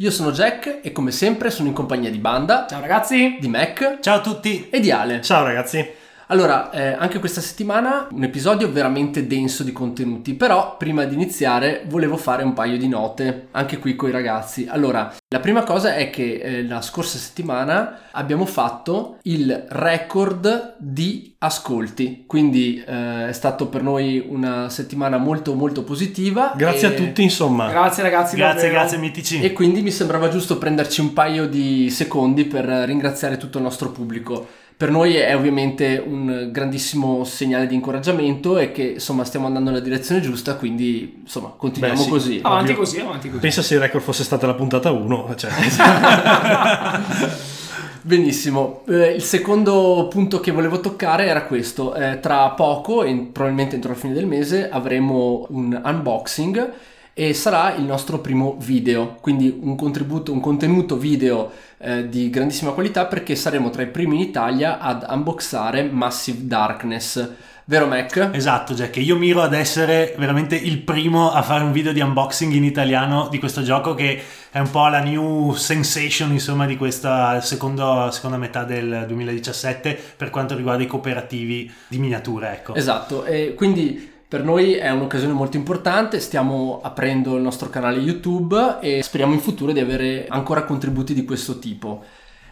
[0.00, 3.36] Io sono Jack e come sempre sono in compagnia di Banda, Ciao ragazzi!
[3.40, 4.68] di Mac Ciao a tutti!
[4.70, 5.20] e di Ale.
[5.22, 5.84] Ciao ragazzi!
[6.30, 11.84] Allora, eh, anche questa settimana un episodio veramente denso di contenuti, però prima di iniziare
[11.86, 14.66] volevo fare un paio di note, anche qui con i ragazzi.
[14.68, 21.34] Allora, la prima cosa è che eh, la scorsa settimana abbiamo fatto il record di
[21.38, 26.52] ascolti, quindi eh, è stato per noi una settimana molto molto positiva.
[26.54, 27.70] Grazie e- a tutti, insomma.
[27.70, 28.80] Grazie ragazzi, Grazie, davvero.
[28.80, 29.40] grazie mitici.
[29.40, 33.90] E quindi mi sembrava giusto prenderci un paio di secondi per ringraziare tutto il nostro
[33.92, 34.66] pubblico.
[34.78, 39.82] Per noi è ovviamente un grandissimo segnale di incoraggiamento e che insomma stiamo andando nella
[39.82, 42.08] direzione giusta, quindi insomma continuiamo Beh, sì.
[42.08, 42.40] così.
[42.44, 42.76] Avanti Ovvio.
[42.84, 43.40] così, avanti così.
[43.40, 45.34] Pensa se il record fosse stata la puntata 1.
[45.34, 45.50] Cioè.
[48.02, 53.74] Benissimo, Eh, il secondo punto che volevo toccare era questo, Eh, tra poco, e probabilmente
[53.74, 56.70] entro la fine del mese, avremo un unboxing
[57.18, 62.70] e sarà il nostro primo video, quindi un contributo, un contenuto video eh, di grandissima
[62.70, 67.28] qualità perché saremo tra i primi in Italia ad unboxare Massive Darkness,
[67.64, 68.30] vero Mac?
[68.32, 68.98] esatto, Jack.
[68.98, 73.26] Io miro ad essere veramente il primo a fare un video di unboxing in italiano
[73.28, 78.36] di questo gioco che è un po' la new sensation, insomma, di questa secondo- seconda
[78.36, 82.76] metà del 2017 per quanto riguarda i cooperativi di miniature, ecco.
[82.76, 88.76] Esatto, e quindi per noi è un'occasione molto importante, stiamo aprendo il nostro canale YouTube
[88.80, 92.04] e speriamo in futuro di avere ancora contributi di questo tipo.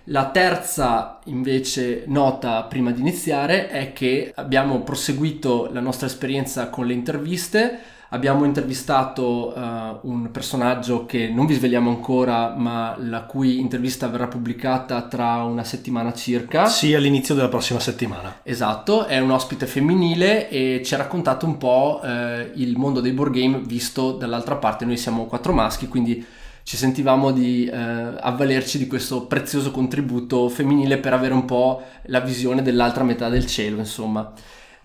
[0.05, 6.87] La terza invece nota prima di iniziare è che abbiamo proseguito la nostra esperienza con
[6.87, 7.79] le interviste,
[8.11, 14.29] abbiamo intervistato eh, un personaggio che non vi svegliamo ancora ma la cui intervista verrà
[14.29, 16.67] pubblicata tra una settimana circa.
[16.67, 18.41] Sì, all'inizio della prossima settimana.
[18.43, 23.13] Esatto, è un ospite femminile e ci ha raccontato un po' eh, il mondo dei
[23.13, 24.85] board game visto dall'altra parte.
[24.85, 26.25] Noi siamo quattro maschi, quindi
[26.63, 32.19] ci sentivamo di eh, avvalerci di questo prezioso contributo femminile per avere un po' la
[32.19, 34.33] visione dell'altra metà del cielo, insomma.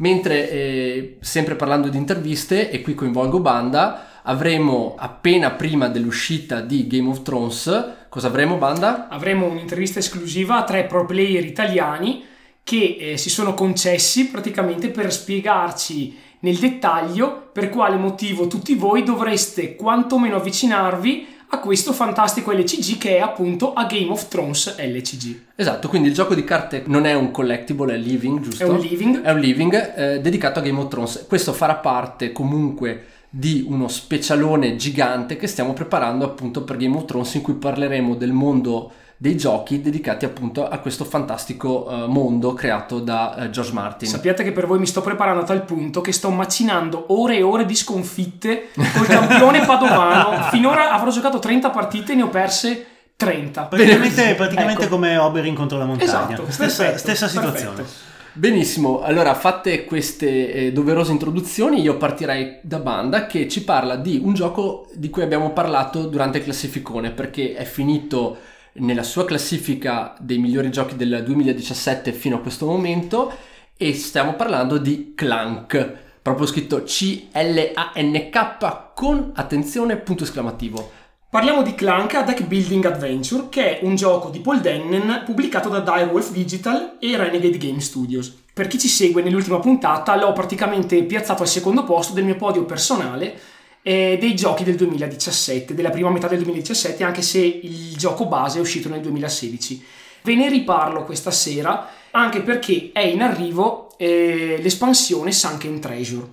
[0.02, 6.88] Mentre, eh, sempre parlando di interviste, e qui coinvolgo Banda, avremo appena prima dell'uscita di
[6.88, 9.08] Game of Thrones, cosa avremo Banda?
[9.10, 12.24] Avremo un'intervista esclusiva a tre pro player italiani
[12.64, 19.04] che eh, si sono concessi praticamente per spiegarci nel dettaglio per quale motivo tutti voi
[19.04, 25.40] dovreste quantomeno avvicinarvi a questo fantastico LCG che è appunto a Game of Thrones LCG.
[25.56, 28.64] Esatto, quindi il gioco di carte non è un collectible, è living, giusto?
[28.64, 29.22] È un living.
[29.22, 31.26] È un living eh, dedicato a Game of Thrones.
[31.28, 37.06] Questo farà parte comunque di uno specialone gigante che stiamo preparando appunto per Game of
[37.06, 38.92] Thrones in cui parleremo del mondo
[39.22, 44.08] dei giochi dedicati appunto a questo fantastico eh, mondo creato da eh, George Martin.
[44.08, 47.44] Sappiate che per voi mi sto preparando a tal punto che sto macinando ore e
[47.44, 50.42] ore di sconfitte col campione padovano.
[50.50, 53.62] Finora avrò giocato 30 partite e ne ho perse 30.
[53.66, 54.96] Praticamente, praticamente Ecco.
[54.96, 56.10] come Oberyn contro la montagna.
[56.10, 57.76] Esatto, stessa, perfetto, stessa situazione.
[57.76, 58.10] perfetto.
[58.34, 64.20] Benissimo, allora fatte queste eh, doverose introduzioni io partirei da Banda che ci parla di
[64.24, 68.38] un gioco di cui abbiamo parlato durante il classificone perché è finito
[68.74, 73.32] nella sua classifica dei migliori giochi del 2017 fino a questo momento
[73.76, 81.00] e stiamo parlando di Clank, proprio scritto C-L-A-N-K con attenzione punto esclamativo.
[81.32, 85.70] Parliamo di Clank a Deck Building Adventure, che è un gioco di Paul Dennen pubblicato
[85.70, 88.40] da Direwolf Digital e Renegade Game Studios.
[88.54, 92.66] Per chi ci segue nell'ultima puntata, l'ho praticamente piazzato al secondo posto del mio podio
[92.66, 93.40] personale
[93.84, 98.58] eh, dei giochi del 2017, della prima metà del 2017, anche se il gioco base
[98.58, 99.84] è uscito nel 2016.
[100.24, 106.28] Ve ne riparlo questa sera, anche perché è in arrivo eh, l'espansione Sunken Treasure.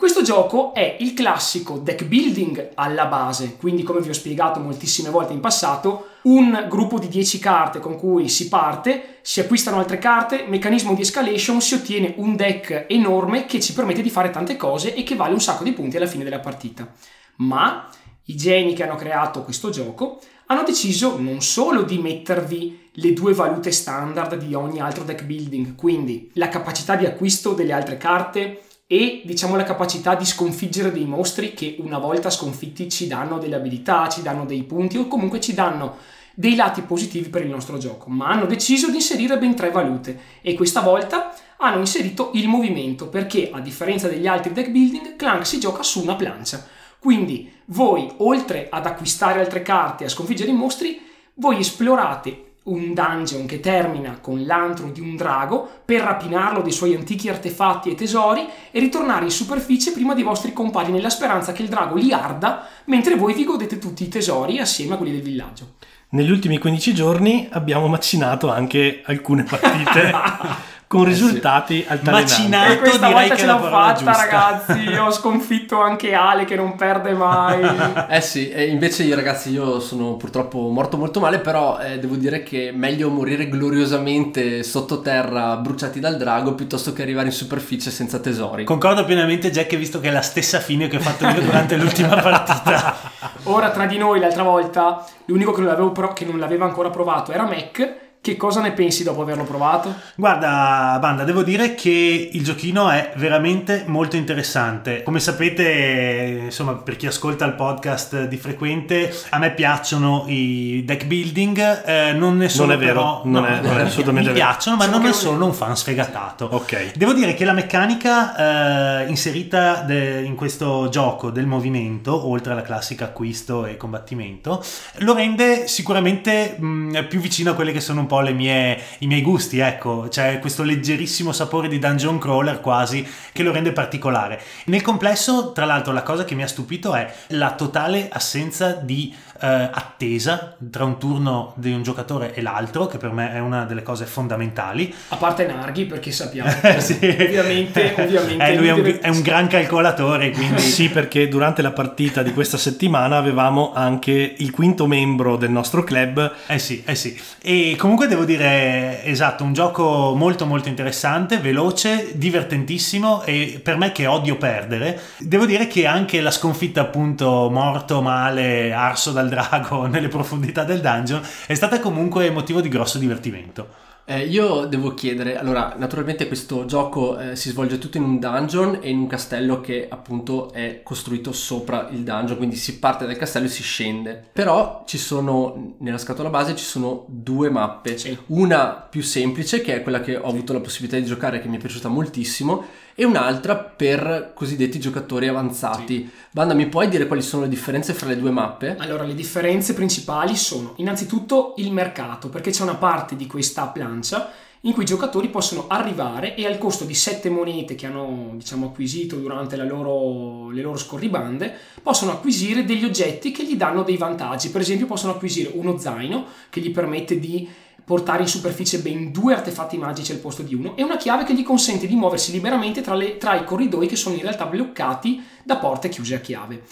[0.00, 5.10] Questo gioco è il classico deck building alla base, quindi come vi ho spiegato moltissime
[5.10, 9.98] volte in passato, un gruppo di 10 carte con cui si parte, si acquistano altre
[9.98, 14.56] carte, meccanismo di escalation, si ottiene un deck enorme che ci permette di fare tante
[14.56, 16.90] cose e che vale un sacco di punti alla fine della partita.
[17.36, 17.86] Ma
[18.24, 23.34] i geni che hanno creato questo gioco hanno deciso non solo di mettervi le due
[23.34, 28.62] valute standard di ogni altro deck building, quindi la capacità di acquisto delle altre carte
[28.92, 33.54] e diciamo la capacità di sconfiggere dei mostri che una volta sconfitti ci danno delle
[33.54, 35.98] abilità, ci danno dei punti o comunque ci danno
[36.34, 40.18] dei lati positivi per il nostro gioco, ma hanno deciso di inserire ben tre valute
[40.40, 45.46] e questa volta hanno inserito il movimento perché a differenza degli altri deck building Clank
[45.46, 46.66] si gioca su una plancia.
[46.98, 51.00] Quindi voi oltre ad acquistare altre carte e a sconfiggere i mostri,
[51.34, 56.94] voi esplorate un dungeon che termina con l'antro di un drago per rapinarlo dei suoi
[56.94, 61.62] antichi artefatti e tesori e ritornare in superficie prima dei vostri compagni nella speranza che
[61.62, 65.22] il drago li arda mentre voi vi godete tutti i tesori assieme a quelli del
[65.22, 65.74] villaggio.
[66.10, 70.12] Negli ultimi 15 giorni abbiamo macinato anche alcune partite
[70.90, 72.32] con risultati altalenanti.
[72.32, 74.24] Macinato E questa direi volta che ce l'ho fatta, giusta.
[74.24, 74.92] ragazzi.
[74.96, 77.58] Ho sconfitto anche Ale che non perde mai.
[78.10, 82.16] Eh sì, e invece io ragazzi io sono purtroppo morto molto male, però eh, devo
[82.16, 88.18] dire che meglio morire gloriosamente sottoterra bruciati dal drago piuttosto che arrivare in superficie senza
[88.18, 88.64] tesori.
[88.64, 92.16] Concordo pienamente Jack, visto che è la stessa fine che ho fatto io durante l'ultima
[92.16, 92.96] partita.
[93.44, 96.90] Ora, tra di noi, l'altra volta, l'unico che non, l'avevo pro- che non l'aveva ancora
[96.90, 98.08] provato era Mac.
[98.22, 99.94] Che cosa ne pensi dopo averlo provato?
[100.14, 105.02] Guarda, Banda, devo dire che il giochino è veramente molto interessante.
[105.02, 111.06] Come sapete, insomma, per chi ascolta il podcast di frequente, a me piacciono i deck
[111.06, 111.82] building.
[111.86, 114.34] eh, non ne sono Non è vero, però- non no, è- non è assolutamente mi
[114.36, 114.46] vero.
[114.46, 116.44] piacciono, ma Diciamo non ne sono un fan sfegatato.
[116.52, 116.92] Ok.
[116.98, 122.60] Devo dire che la meccanica eh, inserita de- in questo gioco del movimento, oltre alla
[122.60, 124.62] classica acquisto e combattimento,
[124.98, 129.22] lo rende sicuramente mh, più vicino a quelli che sono un po' mie- i miei
[129.22, 129.60] gusti.
[129.60, 134.42] Ecco, c'è questo leggerissimo sapore di dungeon crawler quasi che lo rende particolare.
[134.66, 139.14] Nel complesso, tra l'altro, la cosa che mi ha stupito è la totale assenza di
[139.40, 143.64] eh, attesa tra un turno di un giocatore e l'altro, che per me è una
[143.64, 144.94] delle cose fondamentali.
[145.08, 146.48] A parte Narghi, perché sappiamo.
[146.80, 146.94] Sì.
[146.94, 148.38] Ovviamente, ovviamente.
[148.50, 152.22] Eh, lui è un, deve- è un gran calcolatore, quindi Sì, perché durante la partita
[152.22, 156.32] di questa settimana avevamo anche il quinto membro del nostro club.
[156.46, 157.18] Eh sì, eh sì.
[157.42, 163.92] E comunque devo dire, esatto, un gioco molto molto interessante, veloce, divertentissimo e per me
[163.92, 169.86] che odio perdere, devo dire che anche la sconfitta appunto morto male, arso dal drago
[169.88, 173.88] nelle profondità del dungeon è stata comunque motivo di grosso divertimento.
[174.10, 178.80] Eh, io devo chiedere, allora, naturalmente questo gioco eh, si svolge tutto in un dungeon
[178.80, 183.16] e in un castello che appunto è costruito sopra il dungeon, quindi si parte dal
[183.16, 184.20] castello e si scende.
[184.32, 188.18] Però ci sono, nella scatola base ci sono due mappe, Sì.
[188.26, 191.58] una più semplice che è quella che ho avuto la possibilità di giocare che mi
[191.58, 192.64] è piaciuta moltissimo
[192.96, 196.10] e un'altra per cosiddetti giocatori avanzati.
[196.32, 198.76] Banda, mi puoi dire quali sono le differenze fra le due mappe?
[198.78, 203.68] Allora, le differenze principali sono innanzitutto il mercato, perché c'è una parte di questa
[204.00, 204.30] plancia
[204.64, 208.66] in cui i giocatori possono arrivare e al costo di 7 monete che hanno diciamo,
[208.66, 214.50] acquisito durante loro- le loro scorribande possono acquisire degli oggetti che gli danno dei vantaggi.
[214.50, 217.48] Per esempio possono acquisire uno zaino che gli permette di
[217.82, 221.34] portare in superficie ben due artefatti magici al posto di uno e una chiave che
[221.34, 225.24] gli consente di muoversi liberamente tra, le- tra i corridoi che sono in realtà bloccati
[225.42, 226.64] da porte chiuse a chiave.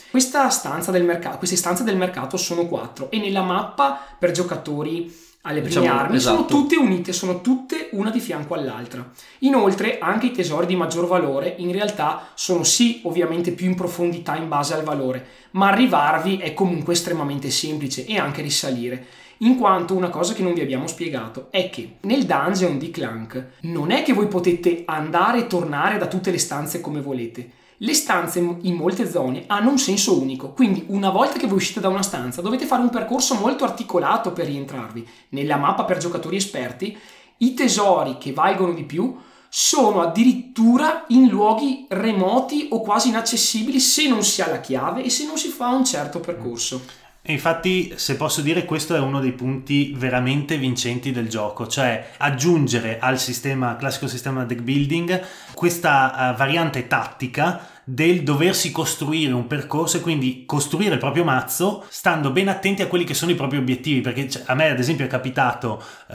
[0.50, 5.80] Stanza mercato, queste stanze del mercato sono quattro e nella mappa per giocatori alle prime
[5.80, 6.54] Diciamo, armi sono esatto.
[6.54, 9.08] tutte unite, sono tutte una di fianco all'altra.
[9.40, 14.36] Inoltre anche i tesori di maggior valore in realtà sono sì ovviamente più in profondità
[14.36, 19.06] in base al valore, ma arrivarvi è comunque estremamente semplice e anche risalire.
[19.42, 23.50] In quanto una cosa che non vi abbiamo spiegato è che nel dungeon di Clank
[23.60, 27.50] non è che voi potete andare e tornare da tutte le stanze come volete.
[27.80, 31.78] Le stanze in molte zone hanno un senso unico, quindi una volta che voi uscite
[31.78, 35.06] da una stanza dovete fare un percorso molto articolato per rientrarvi.
[35.30, 36.98] Nella mappa per giocatori esperti,
[37.38, 39.16] i tesori che valgono di più
[39.48, 45.08] sono addirittura in luoghi remoti o quasi inaccessibili se non si ha la chiave e
[45.10, 46.82] se non si fa un certo percorso.
[47.28, 52.12] E infatti, se posso dire, questo è uno dei punti veramente vincenti del gioco, cioè
[52.16, 59.46] aggiungere al sistema, classico sistema deck building, questa eh, variante tattica del doversi costruire un
[59.46, 63.34] percorso e quindi costruire il proprio mazzo stando ben attenti a quelli che sono i
[63.34, 66.14] propri obiettivi perché cioè, a me ad esempio è capitato eh,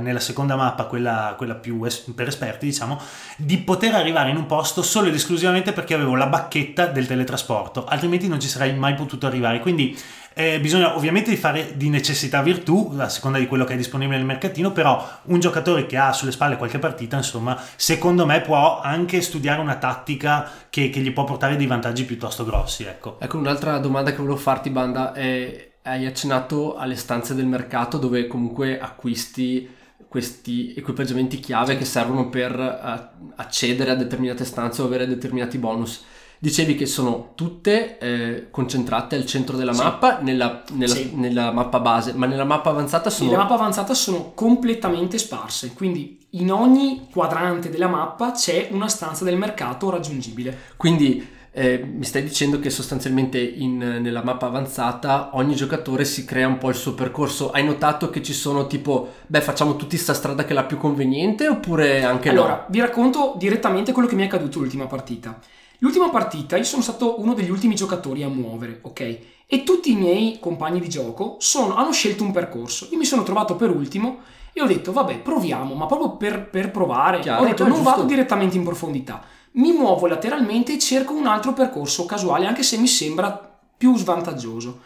[0.00, 2.98] nella seconda mappa quella, quella più es- per esperti diciamo
[3.36, 7.84] di poter arrivare in un posto solo ed esclusivamente perché avevo la bacchetta del teletrasporto
[7.84, 9.60] altrimenti non ci sarei mai potuto arrivare.
[9.60, 9.94] Quindi
[10.34, 14.26] eh, bisogna ovviamente fare di necessità virtù a seconda di quello che è disponibile nel
[14.26, 19.20] mercatino però un giocatore che ha sulle spalle qualche partita insomma secondo me può anche
[19.20, 23.78] studiare una tattica che, che gli può portare dei vantaggi piuttosto grossi ecco Ecco, un'altra
[23.78, 29.68] domanda che volevo farti, Banda, è hai accennato alle stanze del mercato dove comunque acquisti
[30.06, 36.04] questi equipaggiamenti chiave che servono per eh, accedere a determinate stanze o avere determinati bonus.
[36.42, 39.80] Dicevi che sono tutte eh, concentrate al centro della Sì.
[39.84, 41.12] mappa, nella, nella- Sì.
[41.14, 43.30] nella mappa base, ma nella mappa avanzata sono...
[43.30, 49.22] Nella mappa avanzata sono completamente sparse, quindi in ogni quadrante della mappa c'è una stanza
[49.22, 50.58] del mercato raggiungibile.
[50.76, 56.48] Quindi eh, mi stai dicendo che sostanzialmente in- nella mappa avanzata ogni giocatore si crea
[56.48, 57.52] un po' il suo percorso.
[57.52, 60.76] Hai notato che ci sono tipo, beh facciamo tutti sta strada che è la più
[60.76, 62.64] conveniente oppure anche allora, no?
[62.68, 65.38] vi racconto direttamente quello che mi è accaduto l'ultima partita.
[65.82, 69.18] L'ultima partita io sono stato uno degli ultimi giocatori a muovere, ok?
[69.46, 72.86] E tutti i miei compagni di gioco sono- hanno scelto un percorso.
[72.92, 74.20] Io mi sono trovato per ultimo
[74.52, 77.18] e ho detto, vabbè, proviamo, ma proprio per, per provare.
[77.18, 77.90] Chiaro, ho detto, eh, non giusto.
[77.90, 79.24] vado direttamente in profondità.
[79.54, 84.82] Mi muovo lateralmente e cerco un altro percorso casuale, anche se mi sembra più svantaggioso.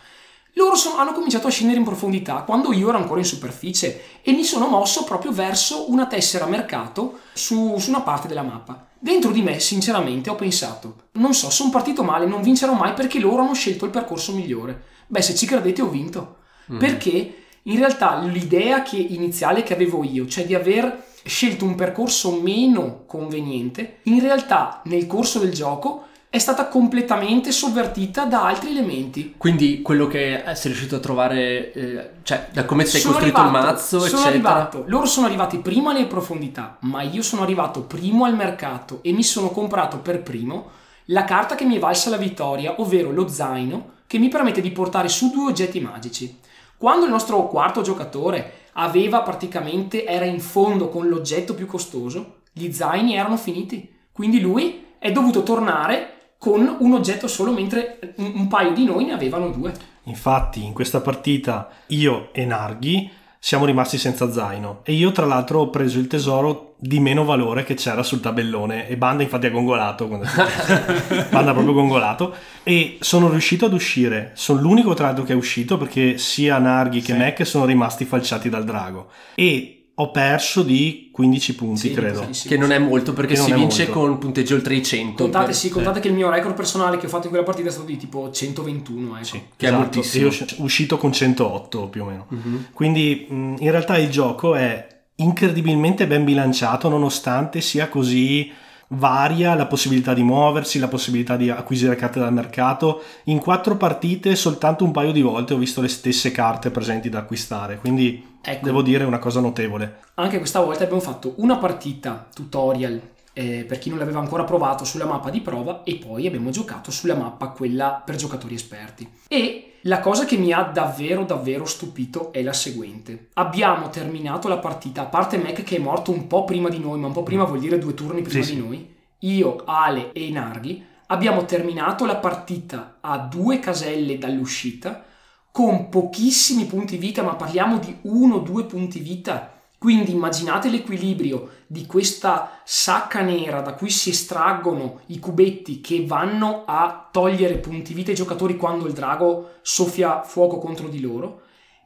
[0.59, 4.33] Loro sono- hanno cominciato a scendere in profondità quando io ero ancora in superficie e
[4.33, 8.87] mi sono mosso proprio verso una tessera mercato su, su una parte della mappa.
[8.99, 13.19] Dentro di me, sinceramente, ho pensato, non so, sono partito male, non vincerò mai perché
[13.19, 14.83] loro hanno scelto il percorso migliore.
[15.09, 16.37] Beh, se ci credete ho vinto.
[16.73, 16.79] Mm.
[16.79, 17.35] Perché
[17.65, 23.05] in realtà l'idea che- iniziale che avevo io, cioè di aver scelto un percorso meno
[23.07, 29.35] conveniente, in realtà nel corso del gioco è stata completamente sovvertita da altri elementi.
[29.37, 33.67] Quindi quello che sei riuscito a trovare, eh, cioè da come sei Sono costruito arrivato-
[33.67, 34.29] il mazzo, sono eccetera.
[34.29, 39.13] arrivato- loro sono arrivati prima alle profondità, ma io sono arrivato primo al mercato e
[39.13, 40.71] mi sono comprato per primo
[41.07, 44.71] la carta che mi è valsa la vittoria, ovvero lo zaino che mi permette di
[44.73, 46.39] portare su due oggetti magici.
[46.77, 52.71] Quando il nostro quarto giocatore aveva praticamente era in fondo con l'oggetto più costoso, gli
[52.73, 53.89] zaini erano finiti.
[54.13, 59.13] Quindi lui è dovuto tornare con un oggetto solo mentre un, paio di noi ne
[59.13, 59.73] avevano due.
[60.05, 65.61] Infatti, in questa partita io e Narghi siamo rimasti senza zaino e io tra l'altro
[65.61, 69.51] ho preso il tesoro di meno valore che c'era sul tabellone e Banda infatti ha
[69.51, 70.27] gongolato quando.
[71.31, 75.37] Banda ha proprio gongolato e sono riuscito ad uscire sono l'unico tra l'altro che è
[75.37, 77.19] uscito perché sia Narghi che Sì.
[77.19, 82.53] Mac sono rimasti falciati dal drago e ho perso di 15 punti Sì, credo pochissimo.
[82.55, 83.99] Che non è molto perché si è vince molto.
[84.01, 85.23] con punteggio oltre i 100.
[85.23, 87.69] Contate, per- sì, contate che il mio record personale che ho fatto in quella partita
[87.69, 89.15] è stato di tipo 121.
[89.17, 89.25] Ecco.
[89.25, 89.81] Sì, Che è esatto.
[89.83, 90.25] moltissimo.
[90.27, 92.67] Io sono uscito con 108 più o meno Mhm.
[92.73, 94.87] Quindi in realtà il gioco è
[95.17, 98.51] incredibilmente ben bilanciato nonostante sia così
[98.89, 103.03] varia la possibilità di muoversi, la possibilità di acquisire carte dal mercato.
[103.25, 107.19] In quattro partite soltanto un paio di volte ho visto le stesse carte presenti da
[107.19, 109.99] acquistare, quindi Ecco, devo dire una cosa notevole.
[110.15, 113.01] anche questa volta abbiamo fatto una partita tutorial
[113.33, 116.91] eh, per chi non l'aveva ancora provato sulla mappa di prova e poi abbiamo giocato
[116.91, 119.07] sulla mappa quella per giocatori esperti.
[119.29, 123.29] E la cosa che mi ha davvero davvero stupito è la seguente.
[123.35, 126.99] Abbiamo terminato la partita, a parte Mac che è morto un po' prima di noi,
[126.99, 128.65] ma un po' prima vuol dire due turni prima Sì, di sì.
[128.67, 135.05] noi, io, Ale e Narghi abbiamo terminato la partita a due caselle dall'uscita
[135.53, 139.56] con pochissimi punti vita, ma parliamo di uno o due punti vita.
[139.87, 146.65] Quindi immaginate l'equilibrio di questa sacca nera da cui si estraggono i cubetti che vanno
[146.67, 151.43] a togliere punti vita ai giocatori quando il drago soffia fuoco contro di loro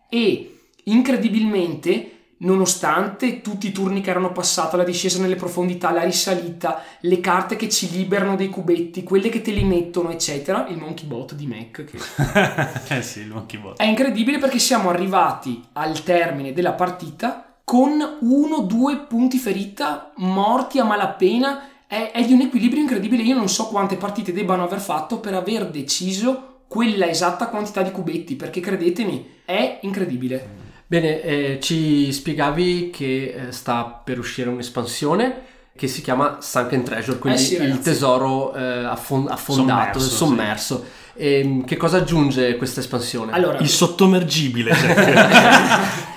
[0.09, 6.83] e incredibilmente nonostante tutti i turni che erano passati, la discesa nelle profondità, la risalita,
[7.01, 11.07] le carte che ci liberano dei cubetti, quelle che te li mettono, eccetera, il Monkey
[11.07, 11.99] Bot di Mac che
[12.97, 13.77] eh sì, il monkey bot.
[13.77, 20.11] è incredibile perché siamo arrivati al termine della partita con uno o due punti ferita
[20.17, 21.69] morti a malapena.
[21.87, 23.23] È, è di un equilibrio incredibile.
[23.23, 27.93] Io non so quante partite debbano aver fatto per aver deciso quella esatta quantità di
[27.93, 28.35] cubetti.
[28.35, 30.49] Perché credetemi, è incredibile.
[30.85, 35.43] Bene, eh, ci spiegavi che eh, sta per uscire un'espansione
[35.77, 40.85] che si chiama Sunken Treasure, quindi Eh sì, il tesoro eh, affon- affondato, Sommerso, sommerso.
[41.21, 43.33] E, che cosa aggiunge questa espansione?
[43.33, 44.75] Allora, Il sottomergibile.
[44.75, 45.13] cioè,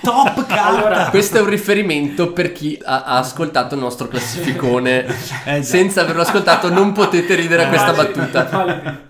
[0.00, 0.64] Top carta!
[0.64, 5.04] Allora- Questo è un riferimento per chi ha, ha ascoltato il nostro classificone.
[5.44, 5.62] Eh già.
[5.62, 9.02] Senza averlo ascoltato non potete ridere a questa battuta.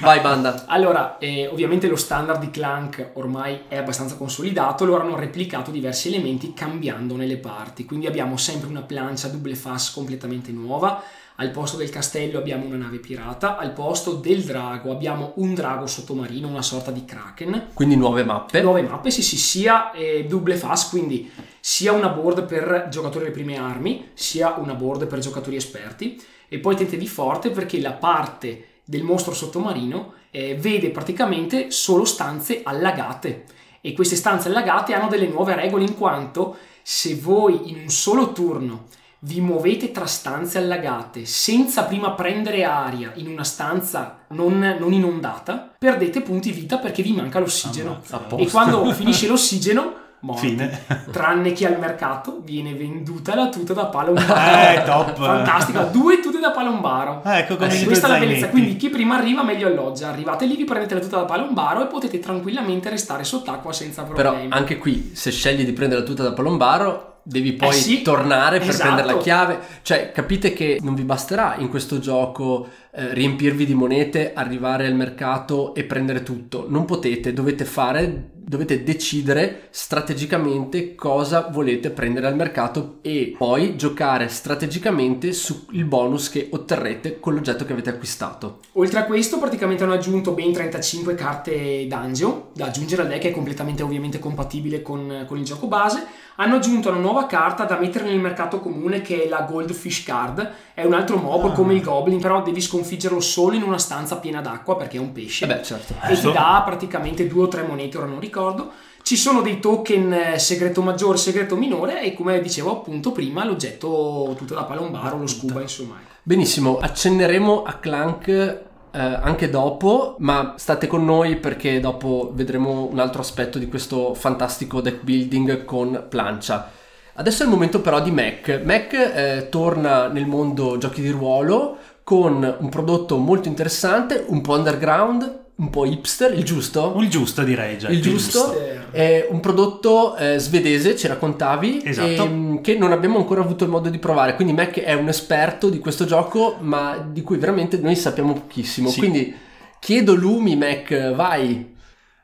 [0.00, 0.66] Vai banda.
[0.68, 6.08] Allora, eh, ovviamente lo standard di Clank ormai è abbastanza consolidato, loro hanno replicato diversi
[6.14, 11.02] elementi cambiandone le parti, quindi abbiamo sempre una plancia double face completamente nuova,
[11.36, 15.86] al posto del castello abbiamo una nave pirata, al posto del drago abbiamo un drago
[15.86, 18.62] sottomarino, una sorta di kraken, Quindi nuove mappe.
[18.62, 23.34] nuove mappe, sì sì, sia eh, double face, quindi sia una board per giocatori delle
[23.34, 28.66] prime armi, sia una board per giocatori esperti, e poi tentevi forte perché la parte
[28.84, 33.46] del mostro sottomarino eh, vede praticamente solo stanze allagate.
[33.80, 38.32] E queste stanze allagate hanno delle nuove regole in quanto se voi in un solo
[38.32, 38.86] turno
[39.24, 45.72] vi muovete tra stanze allagate senza prima prendere aria in una stanza non, non inondata,
[45.78, 48.02] perdete punti vita perché vi manca l'ossigeno.
[48.10, 50.48] Ammazza, e quando finisce l'ossigeno, morti.
[50.48, 50.82] Fine.
[51.10, 54.34] Tranne che al mercato viene venduta la tuta da palombaro.
[54.74, 55.14] Eh, top.
[55.16, 57.22] Fantastica, due tute da palombaro.
[57.24, 58.48] Ecco come Eh, questa è la bellezza.
[58.50, 60.08] Quindi chi prima arriva meglio alloggia.
[60.08, 64.30] Arrivate lì, vi prendete la tuta da palombaro e potete tranquillamente restare sott'acqua senza Però
[64.30, 64.52] problemi.
[64.52, 68.58] anche qui, se scegli di prendere la tuta da Palombaro, devi poi Eh sì, tornare
[68.60, 68.92] per esatto.
[68.92, 69.60] prendere la chiave.
[69.82, 74.94] Cioè, capite che non vi basterà in questo gioco eh, riempirvi di monete, arrivare al
[74.94, 76.66] mercato e prendere tutto.
[76.68, 84.28] Non potete, dovete fare, dovete decidere strategicamente cosa volete prendere al mercato e poi giocare
[84.28, 88.60] strategicamente sul bonus che otterrete con l'oggetto che avete acquistato.
[88.74, 93.32] Oltre a questo, praticamente hanno aggiunto ben 35 carte dungeon da aggiungere al deck, è
[93.32, 96.22] completamente ovviamente compatibile con, con il gioco base.
[96.36, 100.52] Hanno aggiunto una nuova carta da mettere nel mercato comune che è la Goldfish Card.
[100.74, 101.52] È un altro mob Ah.
[101.52, 105.12] come il Goblin, però devi sconfiggerlo solo in una stanza piena d'acqua perché è un
[105.12, 105.44] pesce.
[105.44, 105.94] E beh, certo.
[106.08, 108.72] e ti dà praticamente due o tre monete, ora non ricordo.
[109.02, 114.34] Ci sono dei token eh, segreto maggiore, segreto minore e come dicevo appunto prima l'oggetto
[114.36, 115.96] tutto da palombaro, lo scuba insomma.
[116.00, 116.12] ecco.
[116.22, 118.62] Benissimo, accenneremo a Clank eh,
[118.98, 124.80] anche dopo, ma state con noi perché dopo vedremo un altro aspetto di questo fantastico
[124.80, 126.70] deck building con plancia.
[127.16, 128.62] Adesso è il momento però di Mac.
[128.64, 134.56] Mac eh, torna nel mondo giochi di ruolo con un prodotto molto interessante, un po'
[134.56, 136.94] underground, un po' hipster, il giusto?
[136.98, 137.88] Il giusto direi già.
[137.88, 138.52] Il giusto?
[138.90, 142.24] È un prodotto eh, svedese, ci raccontavi, Esatto.
[142.24, 144.34] ehm, che non abbiamo ancora avuto il modo di provare.
[144.34, 148.88] Quindi Mac è un esperto di questo gioco, ma di cui veramente noi sappiamo pochissimo.
[148.88, 148.98] Sì.
[148.98, 149.34] Quindi
[149.78, 151.76] chiedo lumi, Mac, vai.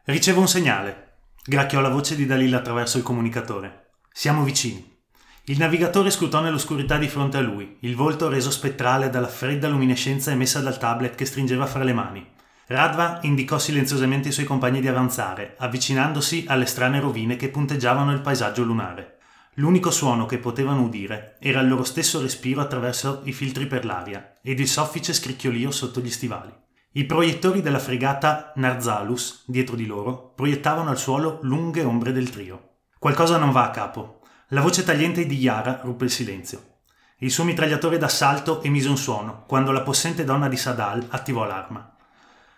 [0.05, 1.09] Ricevo un segnale.
[1.45, 3.80] Gracchiò la voce di Dalila attraverso il comunicatore.
[4.13, 4.99] Siamo vicini.
[5.45, 10.31] Il navigatore scrutò nell'oscurità di fronte a lui, il volto reso spettrale dalla fredda luminescenza
[10.31, 12.27] emessa dal tablet che stringeva fra le mani.
[12.67, 18.21] Radva indicò silenziosamente ai suoi compagni di avanzare, avvicinandosi alle strane rovine che punteggiavano il
[18.21, 19.19] paesaggio lunare.
[19.55, 24.39] L'unico suono che potevano udire era il loro stesso respiro attraverso i filtri per l'aria
[24.43, 26.53] ed il soffice scricchiolio sotto gli stivali.
[26.93, 32.70] I proiettori della fregata Narzalus, dietro di loro, proiettavano al suolo lunghe ombre del trio.
[33.01, 34.21] Qualcosa non va a capo.
[34.49, 36.81] La voce tagliente di Yara ruppe il silenzio.
[37.21, 41.97] Il suo mitragliatore d'assalto emise un suono quando la possente donna di Sadal attivò l'arma.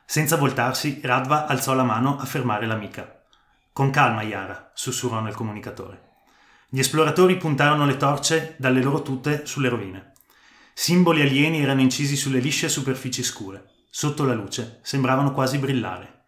[0.04, 3.22] Senza voltarsi, Radva alzò la mano a fermare l'amica.
[3.72, 6.08] Con calma, Yara, sussurrò nel comunicatore.
[6.68, 10.10] Gli esploratori puntarono le torce dalle loro tute sulle rovine.
[10.74, 13.66] Simboli alieni erano incisi sulle lisce superfici scure.
[13.90, 16.24] Sotto la luce sembravano quasi brillare.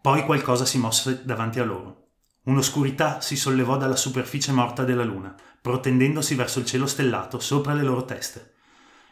[0.00, 1.99] Poi qualcosa si mosse davanti a loro.
[2.42, 7.82] Un'oscurità si sollevò dalla superficie morta della luna, protendendosi verso il cielo stellato sopra le
[7.82, 8.54] loro teste.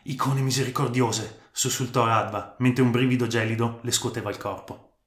[0.04, 5.00] Icone misericordiose, sussultò Radva, mentre un brivido gelido le scuoteva il corpo.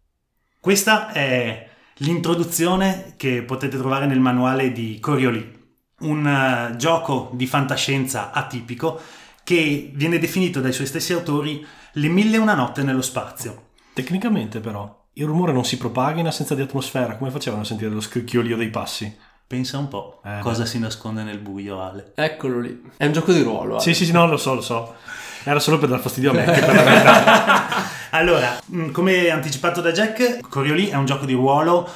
[0.60, 5.60] Questa è l'introduzione che potete trovare nel manuale di Corioli,
[6.02, 9.00] un eh, gioco di fantascienza atipico
[9.44, 13.70] che viene definito dai suoi stessi autori le mille e una notte nello spazio.
[13.94, 17.89] Tecnicamente però, il rumore non si propaga in assenza di atmosfera, come facevano a sentire
[17.91, 19.13] lo scricchiolio dei passi?
[19.45, 20.67] Pensa un po' Eh, cosa beh.
[20.69, 22.13] si nasconde nel buio, Ale.
[22.15, 22.82] Eccolo lì.
[22.95, 23.78] È un gioco di ruolo.
[23.78, 23.82] eh.
[23.82, 24.95] Sì, sì, sì, no, lo so, lo so.
[25.43, 27.69] Era solo per dar fastidio a me, che per la verità.
[28.13, 31.89] Allora, mh, come anticipato da Jack, Corioli è un gioco di ruolo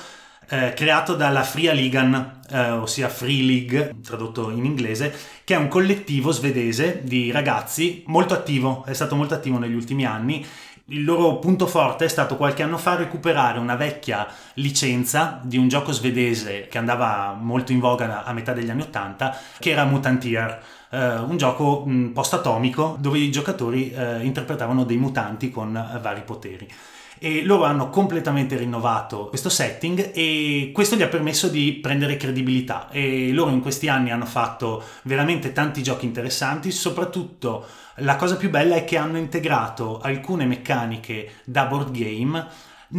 [0.47, 5.67] eh, creato dalla Fria Ligan, eh, ossia Free League, tradotto in inglese, che è un
[5.67, 10.45] collettivo svedese di ragazzi molto attivo, è stato molto attivo negli ultimi anni.
[10.89, 15.67] Il loro punto forte è stato qualche anno fa recuperare una vecchia licenza di un
[15.67, 20.61] gioco svedese che andava molto in voga a metà degli anni Ottanta, che era Mutantier,
[20.91, 26.21] eh, un gioco mh, post-atomico dove i giocatori eh, interpretavano dei mutanti con eh, vari
[26.21, 26.71] poteri.
[27.17, 32.89] E loro hanno completamente rinnovato questo setting e questo gli ha permesso di prendere credibilità
[32.91, 37.65] e loro in questi anni hanno fatto veramente tanti giochi interessanti, soprattutto
[37.99, 42.47] la cosa più bella è che hanno integrato alcune meccaniche da board game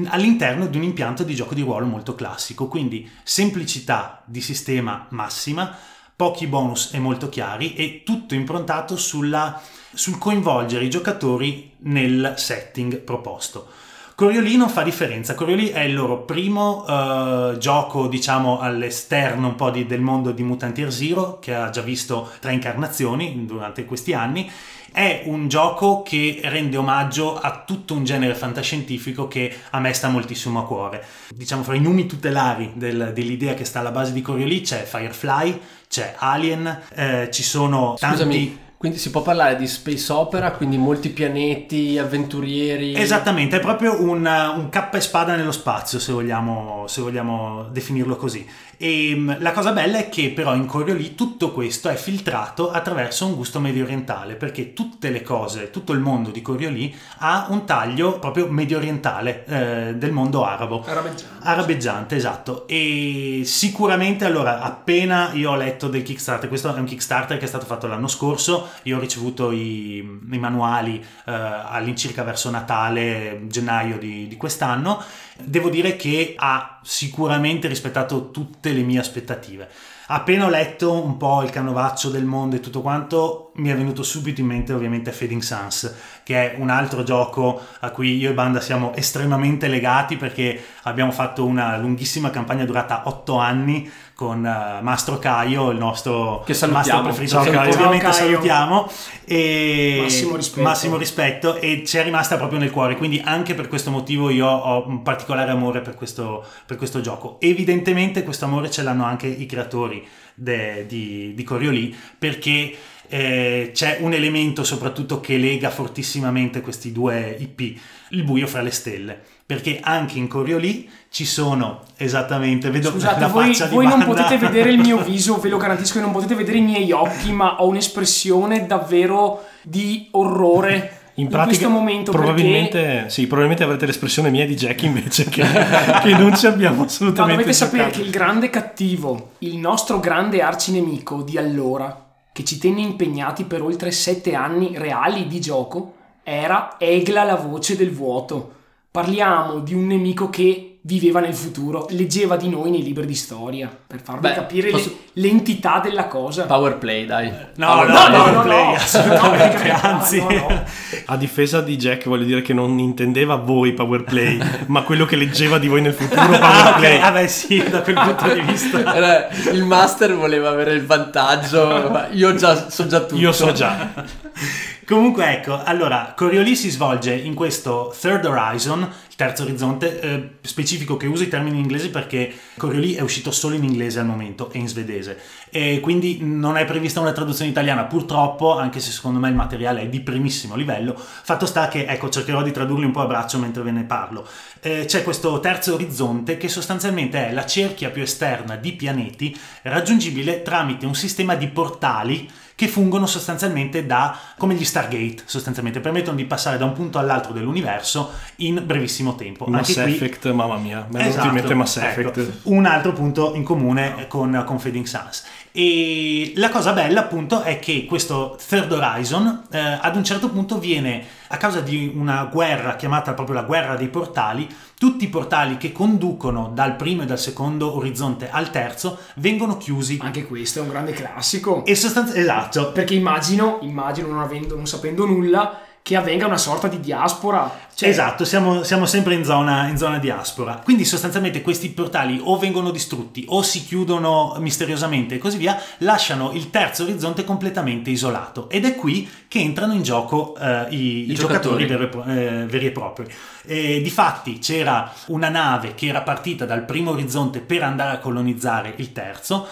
[0.07, 5.75] all'interno di un impianto di gioco di ruolo molto classico, quindi semplicità di sistema massima,
[6.15, 9.61] pochi bonus e molto chiari e tutto improntato sulla,
[9.93, 13.69] sul coinvolgere i giocatori nel setting proposto.
[14.17, 19.69] Coriolì non fa differenza, Coriolì è il loro primo uh, gioco, diciamo, all'esterno un po'
[19.69, 24.15] di, del mondo di Mutant Year Zero, che ha già visto tre incarnazioni durante questi
[24.15, 24.51] anni.
[24.91, 30.09] È un gioco che rende omaggio a tutto un genere fantascientifico che a me sta
[30.09, 31.05] moltissimo a cuore.
[31.29, 35.61] Diciamo, fra i numi tutelari del, dell'idea che sta alla base di Coriolì c'è Firefly,
[35.91, 38.17] c'è Alien, eh, ci sono tanti...
[38.17, 42.95] Scusami quindi si può parlare di space opera, quindi molti pianeti, avventurieri.
[42.95, 48.17] Esattamente, è proprio un, un cappa e spada nello spazio, se vogliamo, se vogliamo definirlo
[48.17, 48.47] così.
[48.77, 53.27] E ehm, la cosa bella è che però in Coriolì tutto questo è filtrato attraverso
[53.27, 57.65] un gusto medio orientale, perché tutte le cose, tutto il mondo di Coriolì ha un
[57.65, 60.85] taglio proprio medio orientale eh, del mondo arabo.
[60.87, 61.47] Arabeggiante.
[61.47, 62.67] Arabeggiante, esatto.
[62.69, 67.49] E sicuramente allora, appena io ho letto del Kickstarter, questo è un Kickstarter che è
[67.49, 73.99] stato fatto l'anno scorso, io ho ricevuto i, i manuali eh, all'incirca verso Natale, gennaio
[73.99, 75.03] di, di quest'anno,
[75.43, 79.69] devo dire che ha sicuramente rispettato tutte le mie aspettative.
[80.09, 84.05] Appena ho letto un po' il canovaccio del mondo e tutto quanto, mi è venuto
[84.05, 88.35] subito in mente ovviamente Fading Suns, che è un altro gioco a cui io e
[88.35, 94.83] Banda siamo estremamente legati perché abbiamo fatto una lunghissima campagna durata otto anni con uh,
[94.83, 97.03] Mastro Caio, il nostro che salutiamo.
[97.03, 97.45] Mastro preferito.
[97.45, 97.75] Ciao, Caio.
[97.75, 98.15] Ovviamente Caio.
[98.15, 98.91] salutiamo.
[99.27, 100.63] E massimo rispetto.
[100.63, 104.47] massimo rispetto e ci è rimasta proprio nel cuore, quindi anche per questo motivo io
[104.47, 107.37] ho un particolare amore per questo, per questo gioco.
[107.41, 110.03] Evidentemente questo amore ce l'hanno anche i creatori
[110.33, 112.75] de, di, di Coriolì perché
[113.09, 117.79] eh, c'è un elemento soprattutto che lega fortissimamente questi due IP,
[118.11, 123.29] il buio fra le stelle perché anche in Coriolì ci sono esattamente vedo Scusate, la
[123.29, 126.35] voi, faccia voi non potete vedere il mio viso, ve lo garantisco che non potete
[126.35, 132.83] vedere i miei occhi, ma ho un'espressione davvero di orrore in, in questo momento probabilmente,
[132.83, 133.09] perché...
[133.09, 135.43] sì, probabilmente avrete l'espressione mia di Jack invece che,
[136.03, 137.77] che non ci abbiamo assolutamente no, dovete giocato.
[137.77, 143.45] sapere che il grande cattivo il nostro grande arcinemico di allora che ci tenne impegnati
[143.45, 148.56] per oltre sette anni reali di gioco era Egla la voce del vuoto
[148.97, 153.69] parliamo di un nemico che viveva nel futuro, leggeva di noi nei libri di storia,
[153.87, 154.89] per farvi Beh, capire posso...
[155.13, 156.45] le, l'entità della cosa.
[156.45, 157.31] Power play, dai.
[157.57, 158.11] No, Power no, play.
[158.11, 158.73] no, no, no, play, no.
[158.75, 160.19] assolutamente, anzi.
[160.21, 160.65] no, no.
[161.07, 165.17] A difesa di Jack voglio dire che non intendeva voi Power Play, ma quello che
[165.17, 166.99] leggeva di voi nel futuro Power Ah, Play.
[166.99, 168.79] ah beh sì, da quel punto di vista.
[168.97, 173.21] Era- il master voleva avere il vantaggio, ma io già so già tutto.
[173.21, 173.93] Io so già.
[174.87, 180.97] Comunque ecco, allora, Coriolì si svolge in questo Third Horizon, il terzo orizzonte, eh, specifico
[180.97, 184.59] che usa i termini inglesi perché Coriolì è uscito solo in inglese al momento e
[184.59, 185.19] in svedese
[185.51, 189.81] e quindi non è prevista una traduzione italiana purtroppo, anche se secondo me il materiale
[189.81, 190.95] è di primissimo livello.
[190.97, 194.25] Fatto sta che, ecco, cercherò di tradurli un po' a braccio mentre ve ne parlo.
[194.61, 200.43] Eh, c'è questo terzo orizzonte che sostanzialmente è la cerchia più esterna di pianeti raggiungibile
[200.43, 206.25] tramite un sistema di portali che fungono sostanzialmente da come gli Stargate, sostanzialmente permettono di
[206.25, 209.45] passare da un punto all'altro dell'universo in brevissimo tempo.
[209.45, 212.39] Mass Anche qui- Effect, mamma mia, mi è venuto Esatto, in mente Mass ecco, Effect.
[212.45, 215.25] un altro punto in comune con, con Fading Suns.
[215.59, 220.59] E la cosa bella appunto è che questo Third Horizon eh, ad un certo punto
[220.59, 224.47] viene, a causa di una guerra chiamata proprio la guerra dei portali,
[224.79, 229.99] tutti i portali che conducono dal primo e dal secondo orizzonte al terzo vengono chiusi.
[230.03, 231.65] Anche questo è un grande classico.
[231.65, 236.67] E sostanzialmente, esatto, Perché immagino, immagino non, avendo, non sapendo nulla, che avvenga una sorta
[236.67, 237.49] di diaspora.
[237.73, 240.61] Cioè, esatto, siamo, siamo sempre in zona, in zona diaspora.
[240.65, 246.33] Quindi sostanzialmente questi portali o vengono distrutti o si chiudono misteriosamente e così via, lasciano
[246.33, 248.51] il terzo orizzonte completamente isolato.
[248.51, 251.69] Ed è qui che entrano in gioco eh, i, i giocatori.
[251.69, 253.07] giocatori, veri, e eh, veri e propri.
[253.45, 258.75] E difatti c'era una nave che era partita dal primo orizzonte per andare a colonizzare
[258.79, 259.47] il terzo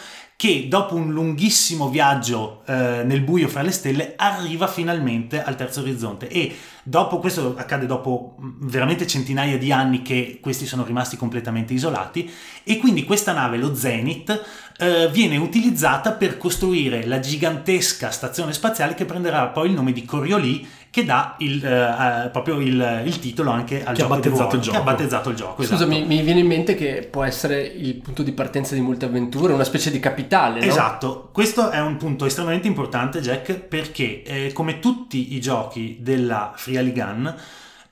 [0.45, 5.81] che dopo un lunghissimo viaggio eh, nel buio fra le stelle arriva finalmente al terzo
[5.81, 6.29] orizzonte.
[6.29, 11.73] E dopo questo accade dopo mh, veramente centinaia di anni che questi sono rimasti completamente
[11.73, 12.31] isolati.
[12.63, 14.45] E quindi questa nave lo Zenith
[14.77, 20.05] eh, viene utilizzata per costruire la gigantesca stazione spaziale che prenderà poi il nome di
[20.05, 24.15] Coriolì che dà il, eh, eh, proprio il, il titolo anche al Che ha gioco
[24.15, 24.79] di battezzato ruolo, il che gioco.
[24.79, 25.91] ha battezzato il gioco Scusa, esatto.
[25.91, 29.53] mi, mi viene in mente che può essere il punto di partenza di molte avventure,
[29.53, 30.67] una specie di capitale, no?
[30.67, 36.53] Esatto, questo è un punto estremamente importante Jack perché eh, come tutti i giochi della
[36.55, 37.35] Free Gun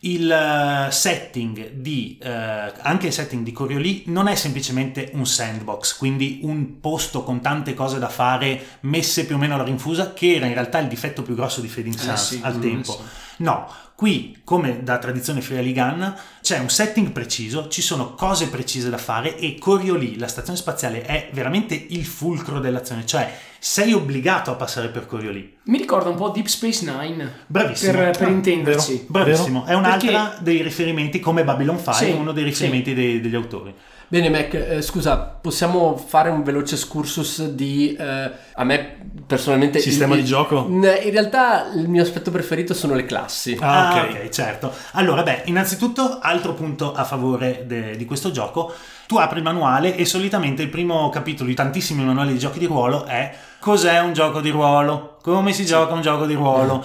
[0.04, 5.96] il eh, setting di eh, anche il setting di Coriolì non è semplicemente un sandbox,
[5.96, 10.34] quindi un posto con tante cose da fare messe più o meno alla rinfusa, che
[10.34, 12.92] era in realtà il difetto più grosso di Fading Eh Suns sì, al mm, tempo.
[12.92, 13.20] sì.
[13.38, 18.98] No, qui, come da tradizione Ferialigan, c'è un setting preciso, ci sono cose precise da
[18.98, 24.54] fare e Coriolì, la stazione spaziale, è veramente il fulcro dell'azione, cioè sei obbligato a
[24.56, 25.58] passare per Coriolì.
[25.64, 27.32] Mi ricorda un po' Deep Space Nine.
[27.46, 27.92] Bravissimo.
[27.92, 28.92] Per, per Ah, intenderci.
[29.08, 29.24] vero.
[29.24, 33.36] Bravissimo, è un'altra Perché- dei riferimenti come Babylon 5, Sì, uno dei riferimenti dei- degli
[33.36, 33.72] autori.
[34.12, 37.96] Bene Mac, eh, scusa, possiamo fare un veloce excursus di...
[37.98, 38.96] eh, a me
[39.26, 39.78] personalmente...
[39.78, 40.66] Sistema il- di gioco?
[40.68, 43.56] In realtà il mio aspetto preferito sono le classi.
[43.58, 44.10] Ah, Ah, ok.
[44.10, 44.70] ok, certo.
[44.92, 48.74] Allora, beh, innanzitutto, altro punto a favore de- di questo gioco,
[49.06, 52.66] tu apri il manuale e solitamente il primo capitolo di tantissimi manuali di giochi di
[52.66, 56.84] ruolo è cos'è un gioco di ruolo, come si gioca un gioco di ruolo.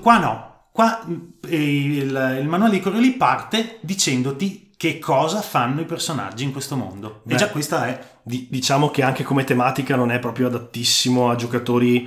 [0.00, 1.14] Qua no, qua mm,
[1.48, 7.20] il, il manuale di Coriolì parte dicendoti che cosa fanno i personaggi in questo mondo.
[7.22, 7.32] Beh.
[7.32, 7.98] E già questa è...
[8.22, 12.06] Di- diciamo che anche come tematica non è proprio adattissimo a giocatori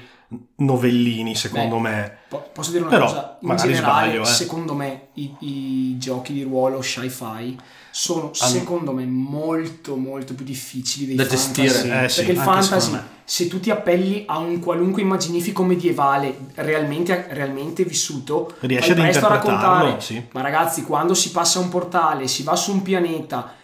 [0.57, 2.17] novellini, secondo Beh, me.
[2.27, 3.37] Po- Posso dire una Però, cosa?
[3.41, 4.25] In magari generale, sbaglio, eh.
[4.25, 7.57] secondo me, i, i giochi di ruolo sci-fi
[7.97, 11.63] sono, secondo me, molto, molto più difficili Da fantasy.
[11.63, 12.03] gestire.
[12.03, 17.25] Eh, sì, Perché il fantasy, se tu ti appelli a un qualunque immaginifico medievale realmente,
[17.31, 20.23] realmente vissuto, Riesci ad interpretarlo, sì.
[20.31, 23.55] Ma ragazzi, quando si passa un portale, si va su un pianeta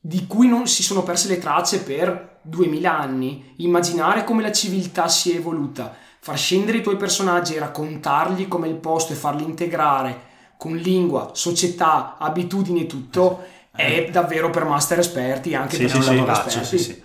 [0.00, 5.06] di cui non si sono perse le tracce per 2000 anni, immaginare come la civiltà
[5.06, 9.44] si è evoluta, far scendere i tuoi personaggi e raccontargli come il posto e farli
[9.44, 10.22] integrare
[10.56, 15.96] con lingua, società, abitudini e tutto, è davvero per master esperti, anche Sì, per sì,
[15.96, 16.66] non sì, esperti.
[16.66, 17.02] sì, sì.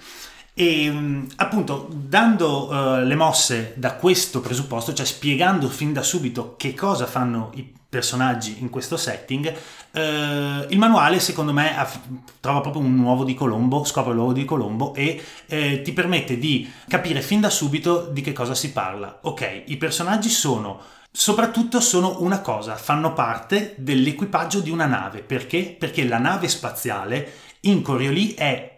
[0.53, 6.55] E mh, appunto dando eh, le mosse da questo presupposto, cioè spiegando fin da subito
[6.57, 9.53] che cosa fanno i personaggi in questo setting,
[9.91, 11.89] eh, il manuale secondo me ha-
[12.39, 16.69] trova proprio un uovo di Colombo, scopre l'uovo di Colombo e eh, ti permette di
[16.87, 19.19] capire fin da subito di che cosa si parla.
[19.23, 20.79] Ok, i personaggi sono
[21.13, 25.19] Soprattutto sono una cosa, fanno parte dell'equipaggio di una nave.
[25.21, 25.75] Perché?
[25.77, 28.77] Perché la nave spaziale in Coriolì è,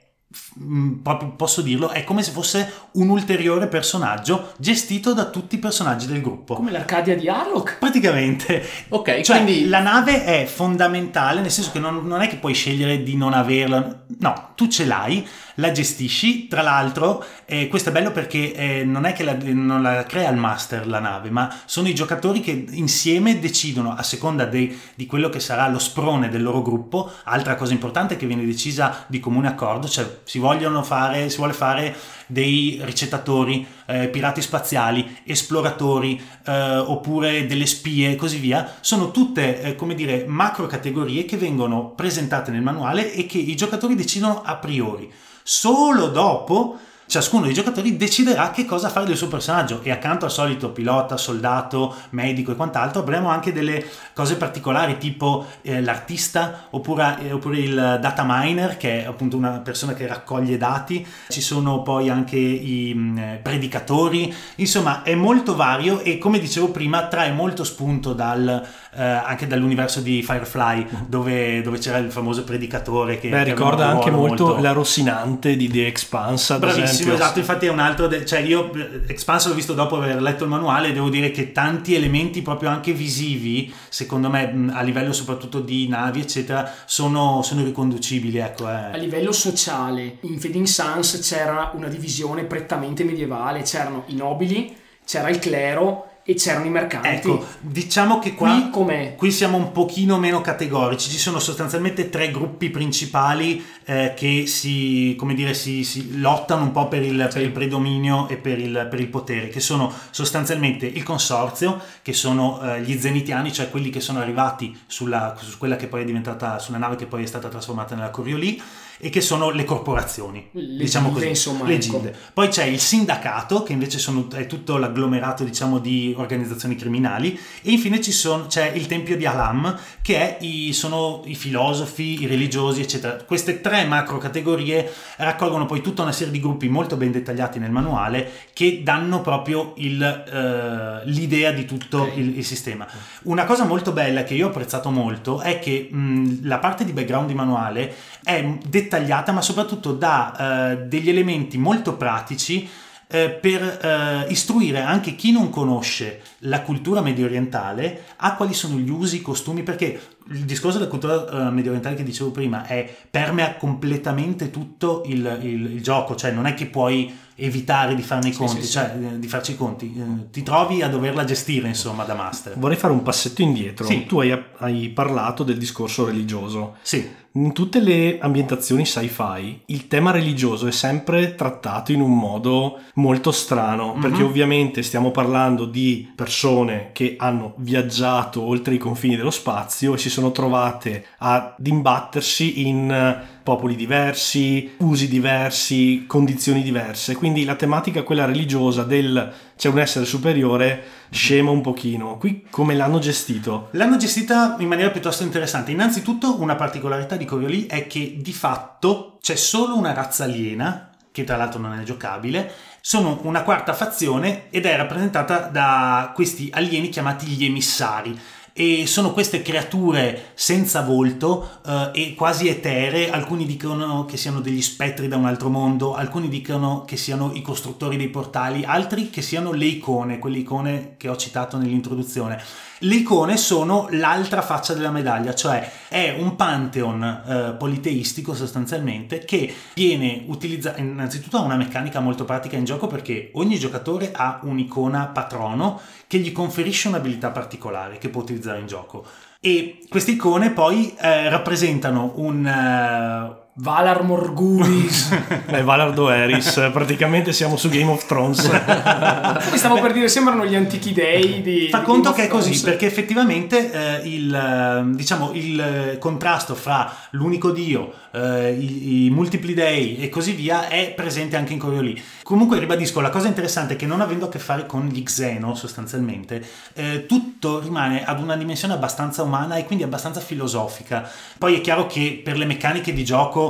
[0.59, 5.59] mm, proprio posso dirlo, è come se fosse un ulteriore personaggio gestito da tutti i
[5.59, 6.55] personaggi del gruppo.
[6.55, 7.77] Come l'Arcadia di Harlock.
[7.77, 9.69] Praticamente, Ok, cioè quindi...
[9.69, 13.33] la nave è fondamentale, nel senso che non, non è che puoi scegliere di non
[13.33, 18.83] averla, no, tu ce l'hai, la gestisci, tra l'altro eh, questo è bello perché eh,
[18.83, 22.39] non è che la, non la crea il master la nave, ma sono i giocatori
[22.39, 27.11] che insieme decidono a seconda dei- di quello che sarà lo sprone del loro gruppo,
[27.23, 31.53] altra cosa importante che viene decisa di comune accordo, cioè si vogliono fare, si vuole
[31.53, 31.95] fare
[32.27, 39.61] dei ricettatori, eh, pirati spaziali, esploratori eh, oppure delle spie e così via, sono tutte
[39.61, 44.41] eh, come dire macro categorie che vengono presentate nel manuale e che i giocatori decidono
[44.41, 45.11] a priori.
[45.43, 46.79] Solo dopo
[47.13, 49.81] ciascuno dei giocatori deciderà che cosa fare del suo personaggio.
[49.83, 55.45] E accanto al solito pilota, soldato, medico e quant'altro avremo anche delle cose particolari tipo
[55.61, 60.57] eh, l'artista oppure, eh, oppure il data miner che è appunto una persona che raccoglie
[60.57, 66.39] dati, ci sono poi anche i mh, eh, predicatori, insomma è molto vario e come
[66.39, 72.11] dicevo prima trae molto spunto dal, eh, anche dall'universo di Firefly dove, dove c'era il
[72.11, 76.59] famoso predicatore che, Beh, che ricorda anche ruolo molto, la Rossinante di The Expanse, ad
[76.59, 77.13] Bravissimo, esempio.
[77.15, 80.43] esatto, infatti è un altro, de- cioè io eh, Expanse l'ho visto dopo aver letto
[80.43, 85.13] il manuale e devo dire che tanti elementi proprio anche visivi, secondo me a livello
[85.13, 88.65] soprattutto di navi eccetera, sono, sono riconducibili, ecco.
[88.67, 88.99] A Eh.
[88.99, 94.75] livello sociale, in Fading Suns c'era una divisione prettamente medievale, c'erano i nobili,
[95.05, 97.07] c'era il clero e c'erano i mercanti.
[97.07, 98.69] Ecco, diciamo che Qui qua...
[98.71, 99.15] com'è?
[99.15, 105.15] Qui siamo un pochino meno categorici, ci sono sostanzialmente tre gruppi principali eh, che si,
[105.17, 108.87] come dire, si, si lottano un po' per il, per il predominio e per il,
[108.89, 113.89] per il potere, che sono sostanzialmente il consorzio, che sono eh, gli zenitiani, cioè quelli
[113.89, 117.27] che sono arrivati sulla, su quella che poi è diventata, sulla nave che poi è
[117.27, 118.61] stata trasformata nella Coriolì,
[119.03, 121.81] e che sono le corporazioni, Le diciamo gilde, così, insomma, le ecco.
[121.83, 122.15] gilde.
[122.33, 127.71] Poi c'è il sindacato, che invece sono- è tutto l'agglomerato diciamo, di organizzazioni criminali, e
[127.71, 132.25] infine ci sono- c'è il tempio di Alam, che è i, sono i filosofi, i
[132.27, 133.15] religiosi, eccetera.
[133.23, 137.71] Queste tre macro categorie raccolgono poi tutta una serie di gruppi molto ben dettagliati nel
[137.71, 142.17] manuale che danno proprio il, eh, l'idea di tutto Ok.
[142.17, 142.87] il, il sistema.
[143.23, 146.91] Una cosa molto bella che io ho apprezzato molto è che mh, la parte di
[146.93, 152.67] background di manuale è dettagliata, ma soprattutto dà eh, degli elementi molto pratici
[153.07, 158.77] eh, per eh, istruire anche chi non conosce la cultura medio orientale a quali sono
[158.77, 162.65] gli usi, i costumi, perché il discorso della cultura eh, medio orientale che dicevo prima
[162.65, 168.01] è permea completamente tutto il, il- il gioco, cioè non è che puoi evitare di
[168.01, 168.71] farne i conti, sì, sì.
[168.71, 172.57] cioè eh, di farci i conti, Eh, ti trovi a doverla gestire insomma da master.
[172.57, 173.85] Vorrei fare un passetto indietro.
[173.85, 174.05] Sì.
[174.05, 176.75] Tu hai, hai parlato del discorso religioso.
[176.81, 182.79] Sì, In tutte le ambientazioni sci-fi il tema religioso è sempre trattato in un modo
[182.95, 189.31] molto strano, perché ovviamente stiamo parlando di persone che hanno viaggiato oltre i confini dello
[189.31, 197.15] spazio e si sono trovate ad imbattersi in popoli diversi, usi diversi, condizioni diverse.
[197.15, 202.17] Quindi la tematica quella religiosa del c'è un essere superiore scema un pochino.
[202.17, 203.67] Qui come l'hanno gestito?
[203.71, 205.71] L'hanno gestita in maniera piuttosto interessante.
[205.71, 211.23] Innanzitutto una particolarità di Coriolì è che di fatto c'è solo una razza aliena, che
[211.23, 212.51] tra l'altro non è giocabile,
[212.81, 218.19] sono una quarta fazione ed è rappresentata da questi alieni chiamati gli emissari.
[218.55, 224.61] E sono queste creature senza volto eh, e quasi eteree, alcuni dicono che siano degli
[224.61, 229.23] spettri da un altro mondo, alcuni dicono che siano i costruttori dei portali, altri che
[229.23, 232.39] siano le icone, quelle icone che ho citato nell'introduzione.
[232.83, 239.53] Le icone sono l'altra faccia della medaglia, cioè è un pantheon eh, politeistico sostanzialmente che
[239.73, 245.07] viene utilizzato, innanzitutto ha una meccanica molto pratica in gioco perché ogni giocatore ha un'icona
[245.07, 249.05] patrono che gli conferisce un'abilità particolare che può utilizzare in gioco.
[249.39, 252.45] E queste icone poi eh, rappresentano un...
[252.45, 255.15] eh, Valar Morgulis.
[255.45, 258.49] È Valardo Eris, praticamente siamo su Game of Thrones.
[258.49, 262.59] Come stavo per dire, sembrano gli antichi dei di Fa conto Game che è così,
[262.61, 269.09] perché effettivamente eh, il, eh, diciamo, il eh, contrasto fra l'unico dio, eh, i, i
[269.11, 272.01] multipli dei e così via è presente anche in Coriolì.
[272.23, 275.53] Comunque ribadisco, la cosa interessante è che non avendo a che fare con gli Xeno
[275.53, 281.07] sostanzialmente, eh, tutto rimane ad una dimensione abbastanza umana e quindi abbastanza filosofica.
[281.37, 283.42] Poi è chiaro che per le meccaniche di gioco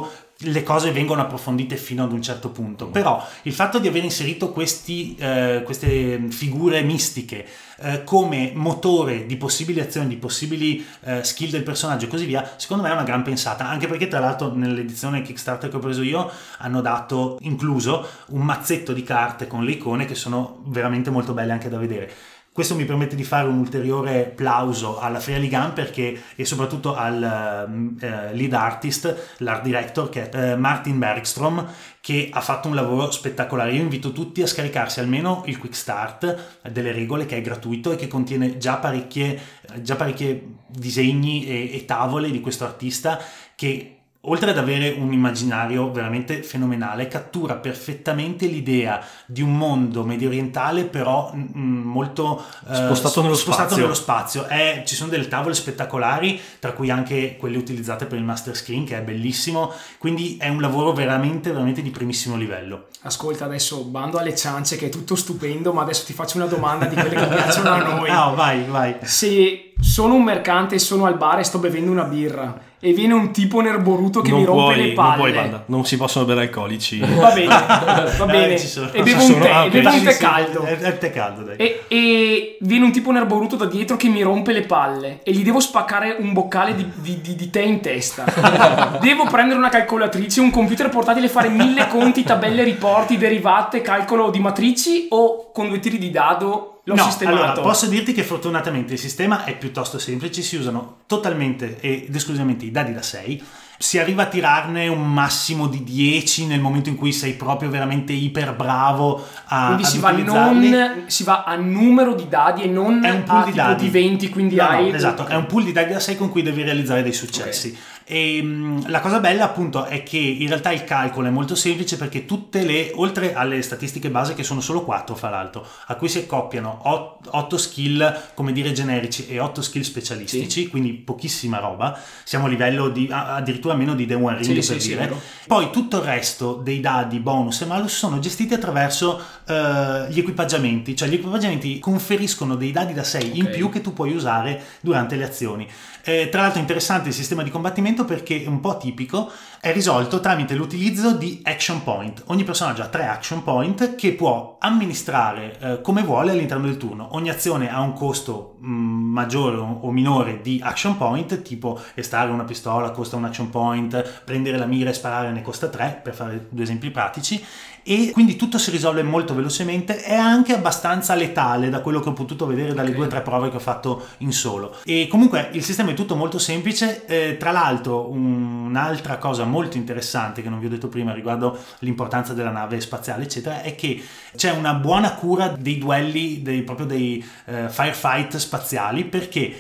[0.46, 2.88] le cose vengono approfondite fino ad un certo punto.
[2.88, 7.46] Però il fatto di aver inserito questi, eh, queste figure mistiche
[7.78, 12.54] eh, come motore di possibili azioni, di possibili eh, skill del personaggio e così via,
[12.58, 13.68] secondo me è una gran pensata.
[13.68, 18.92] Anche perché, tra l'altro, nell'edizione Kickstarter che ho preso io hanno dato incluso un mazzetto
[18.94, 22.12] di carte con le icone che sono veramente molto belle anche da vedere.
[22.54, 27.24] Questo mi permette di fare un ulteriore plauso alla Freya Ligan perché, e soprattutto al
[27.24, 31.68] ehm, eh, lead artist, l'art director che è eh, Martin Bergstrom,
[32.00, 33.72] che ha fatto un lavoro spettacolare.
[33.72, 37.96] Io invito tutti a scaricarsi almeno il quick start delle regole che è gratuito e
[37.96, 39.40] che contiene già parecchie,
[39.82, 43.20] già parecchie disegni e, e tavole di questo artista
[43.56, 50.30] che oltre ad avere un immaginario veramente fenomenale, cattura perfettamente l'idea di un mondo medio
[50.30, 53.84] orientale, però mm, molto eh, Spostato nello spostato spazio.
[53.84, 54.46] nello spazio.
[54.46, 58.86] È- ci sono delle tavole spettacolari, tra cui anche quelle utilizzate per il master screen,
[58.86, 59.72] che è bellissimo.
[59.98, 62.88] Quindi è un lavoro veramente, veramente di primissimo livello.
[63.02, 66.86] Ascolta, adesso bando alle ciance che è tutto stupendo, ma adesso ti faccio una domanda
[66.86, 68.12] di quelle che piacciono a noi.
[68.14, 68.96] Ah, vai, vai.
[69.02, 73.14] Se sono un mercante e sono al bar e sto bevendo una birra e viene
[73.14, 75.16] un tipo nerboruto che non mi rompe puoi, le non palle.
[75.18, 77.00] puoi, guarda, non si possono bere alcolici.
[77.00, 78.56] Va bene, va bene.
[78.56, 80.64] Eh, e bevo un tè, ah, bevo un tè caldo.
[80.64, 81.56] È, è tè caldo, dai.
[81.56, 85.44] E, e viene un tipo nerboruto da dietro che mi rompe le palle e gli
[85.44, 88.26] devo spaccare un boccale di, di- di- di tè in testa.
[89.00, 94.40] devo prendere una calcolatrice, un computer portatile fare mille conti, tabelle, riporti, derivate, calcolo di
[94.40, 97.42] matrici o con due tiri di dado l'ho no, sistemato?
[97.42, 102.66] allora posso dirti che fortunatamente il sistema è piuttosto semplice, si usano totalmente ed esclusivamente
[102.66, 103.44] i dadi da 6.
[103.76, 108.14] Si arriva a tirarne un massimo di 10 nel momento in cui sei proprio veramente
[108.14, 113.04] iper bravo a Quindi si va, non, si va a numero di dadi e non
[113.04, 113.84] È un pool a di dadi.
[113.84, 114.90] di 20, quindi No, no, hai...
[114.94, 117.78] esatto, è un pool di dadi da 6 con cui devi realizzare dei successi.
[118.06, 121.98] E mh, la cosa bella appunto è che in realtà il calcolo è molto semplice
[121.98, 126.10] perché tutte le, oltre alle statistiche base che sono solo 4 fra l'altro, a cui
[126.10, 132.46] si accoppiano 8 skill come dire generici e 8 skill specialistici, quindi pochissima roba, siamo
[132.46, 135.14] a livello di a- addirittura meno di The One Ring Sì, per sì, sì, dire.
[135.48, 140.96] Poi tutto il resto dei dadi bonus e malus sono gestiti attraverso eh, gli equipaggiamenti,
[140.96, 143.52] cioè gli equipaggiamenti conferiscono dei dadi da 6 in Ok.
[143.52, 145.68] più che tu puoi usare durante le azioni.
[146.06, 149.32] Eh, tra l'altro interessante il sistema di combattimento divertimento perché è un po' tipico,
[149.64, 152.24] è risolto tramite l'utilizzo di action point.
[152.26, 157.08] Ogni personaggio ha tre action point che può amministrare eh, come vuole all'interno del turno.
[157.12, 162.44] Ogni azione ha un costo mh, maggiore o minore di action point, tipo estrarre una
[162.44, 166.48] pistola costa un action point, prendere la mira e sparare ne costa tre, per fare
[166.50, 167.42] due esempi pratici
[167.84, 172.14] e quindi tutto si risolve molto velocemente è anche abbastanza letale da quello che ho
[172.14, 172.96] potuto vedere dalle okay.
[172.96, 176.16] due o tre prove che ho fatto in solo e comunque il sistema è tutto
[176.16, 181.14] molto semplice eh, tra l'altro un'altra cosa molto interessante che non vi ho detto prima
[181.14, 184.02] riguardo l'importanza della nave spaziale eccetera è che
[184.36, 189.56] c'è una buona cura dei duelli dei, proprio dei eh, firefight spaziali perché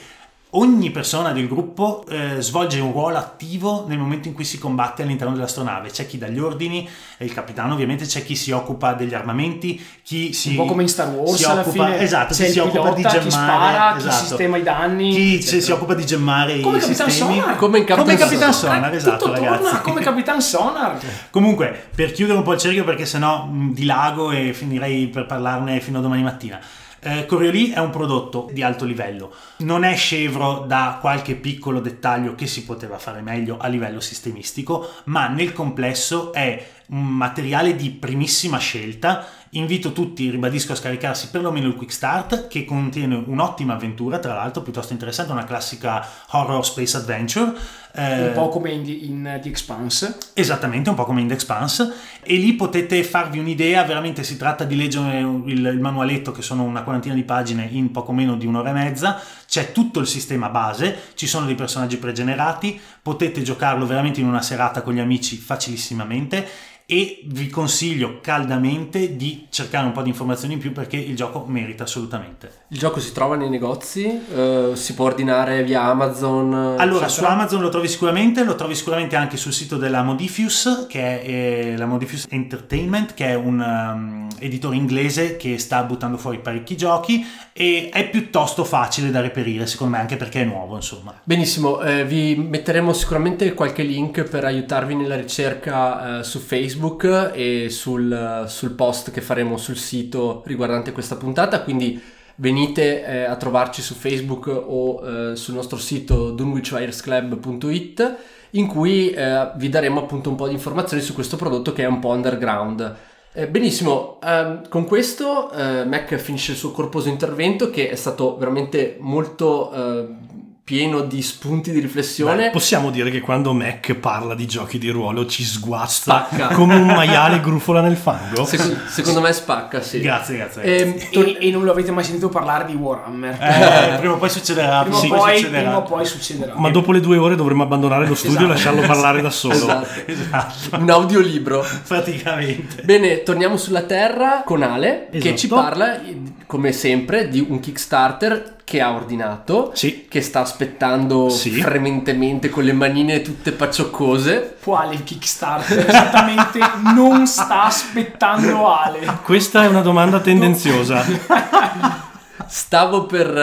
[0.55, 5.03] ogni persona del gruppo eh, svolge un ruolo attivo nel momento in cui si combatte
[5.03, 5.89] all'interno dell'astronave.
[5.89, 6.87] C'è chi dà gli ordini,
[7.17, 10.49] il capitano ovviamente, c'è chi si occupa degli armamenti, chi si...
[10.49, 13.23] Un po' come in Star Wars si occupa, fine, esatto, si pilota, occupa di gemmare,
[13.23, 14.15] chi spara, esatto.
[14.15, 15.61] chi sistema i danni, chi eccetera.
[15.61, 17.39] si occupa di gemmare come i Capitan sistemi.
[17.39, 17.55] Sonar.
[17.55, 19.63] Come in Capitan, come Capitan Sonar, Sonar esatto tutto ragazzi.
[19.63, 20.99] Torna come Capitan Sonar.
[21.29, 25.79] Comunque, per chiudere un po' il cerchio perché sennò mh, dilago e finirei per parlarne
[25.79, 26.59] fino a domani mattina.
[27.05, 32.33] Eh, Coriolis è un prodotto di alto livello, non è scevro da qualche piccolo dettaglio
[32.33, 37.89] che si poteva fare meglio a livello sistemistico, ma nel complesso è un materiale di
[37.91, 39.25] primissima scelta.
[39.55, 44.63] Invito tutti, ribadisco, a scaricarsi perlomeno il Quick Start, che contiene un'ottima avventura, tra l'altro
[44.63, 47.53] piuttosto interessante, una classica horror space adventure.
[47.93, 50.17] Eh, un po' come in, in The Expanse.
[50.33, 51.93] Esattamente, un po' come in The Expanse.
[52.23, 56.63] E lì potete farvi un'idea, veramente si tratta di leggere il, il manualetto, che sono
[56.63, 59.21] una quarantina di pagine in poco meno di un'ora e mezza.
[59.45, 64.41] C'è tutto il sistema base, ci sono dei personaggi pregenerati, potete giocarlo veramente in una
[64.41, 70.55] serata con gli amici facilissimamente e vi consiglio caldamente di cercare un po' di informazioni
[70.55, 72.51] in più perché il gioco merita assolutamente.
[72.67, 76.53] Il gioco si trova nei negozi, uh, si può ordinare via Amazon.
[76.53, 77.07] Allora, eccetera.
[77.07, 81.29] su Amazon lo trovi sicuramente, lo trovi sicuramente anche sul sito della Modifius, che è
[81.29, 86.75] eh, la Modifius Entertainment, che è un um, editore inglese che sta buttando fuori parecchi
[86.75, 91.13] giochi e è piuttosto facile da reperire, secondo me, anche perché è nuovo, insomma.
[91.23, 97.31] Benissimo, eh, vi metteremo sicuramente qualche link per aiutarvi nella ricerca eh, su Facebook Facebook
[97.33, 102.01] e sul, sul, post che faremo sul sito riguardante questa puntata, quindi
[102.35, 108.17] venite eh, a trovarci su Facebook o eh, sul nostro sito dunwichwiresclub.it
[108.51, 111.87] in cui eh, vi daremo appunto un po' di informazioni su questo prodotto che è
[111.87, 112.95] un po' underground.
[113.33, 118.37] Eh, benissimo, ehm, con questo eh, Mac finisce il suo corposo intervento che è stato
[118.37, 120.32] veramente molto ehm,
[120.65, 122.45] pieno di spunti di riflessione.
[122.45, 126.47] Beh, possiamo dire che quando Mac parla di giochi di ruolo ci sguazza spacca.
[126.55, 128.45] come un maiale grufola nel fango?
[128.45, 129.99] Sec- secondo me spacca, sì.
[129.99, 130.61] Grazie, grazie.
[130.61, 133.37] E, e, e, non lo avete mai sentito parlare di Warhammer.
[133.41, 134.83] Eh, prima o poi succederà.
[134.83, 135.61] Prima, sì, poi, succederà.
[135.63, 136.53] prima o poi succederà.
[136.55, 138.51] Ma dopo le due ore dovremmo abbandonare lo studio esatto.
[138.51, 139.53] e lasciarlo parlare da solo.
[139.55, 139.87] Esatto.
[140.07, 140.77] esatto.
[140.77, 141.65] Un audiolibro.
[141.85, 142.83] Praticamente.
[142.83, 145.17] Bene, torniamo sulla Terra con Ale esatto.
[145.19, 145.99] che ci parla,
[146.45, 150.07] come sempre, di un Kickstarter che ha ordinato, sì.
[150.07, 151.51] che sta aspettando sì.
[151.51, 154.57] frementemente con le manine tutte paccioccose.
[154.63, 156.59] Quale Kickstarter esattamente
[156.95, 159.19] non sta aspettando Ale?
[159.23, 161.03] Questa è una domanda tendenziosa.
[162.47, 163.35] Stavo per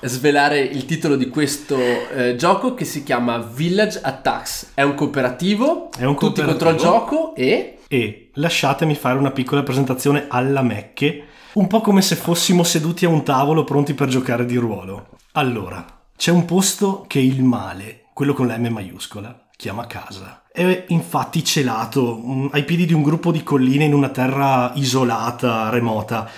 [0.00, 4.70] eh, svelare il titolo di questo eh, gioco che si chiama Village Attacks.
[4.74, 6.46] È un cooperativo, è un tutti cooperativo.
[6.46, 7.78] contro il gioco e...
[7.88, 13.10] E lasciatemi fare una piccola presentazione alla Mecche un po' come se fossimo seduti a
[13.10, 15.08] un tavolo pronti per giocare di ruolo.
[15.32, 15.84] Allora,
[16.16, 20.44] c'è un posto che il male, quello con la M maiuscola, chiama casa.
[20.50, 26.28] È infatti celato, ai piedi di un gruppo di colline in una terra isolata, remota.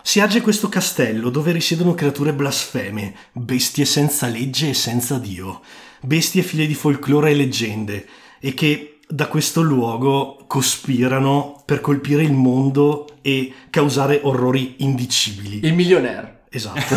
[0.00, 5.60] Si agge questo castello dove risiedono creature blasfeme, bestie senza legge e senza Dio,
[6.00, 8.06] bestie figlie di folklore e leggende,
[8.40, 15.60] e che da questo luogo cospirano per colpire il mondo e causare orrori indicibili.
[15.66, 16.44] Il milionaire.
[16.48, 16.94] Esatto.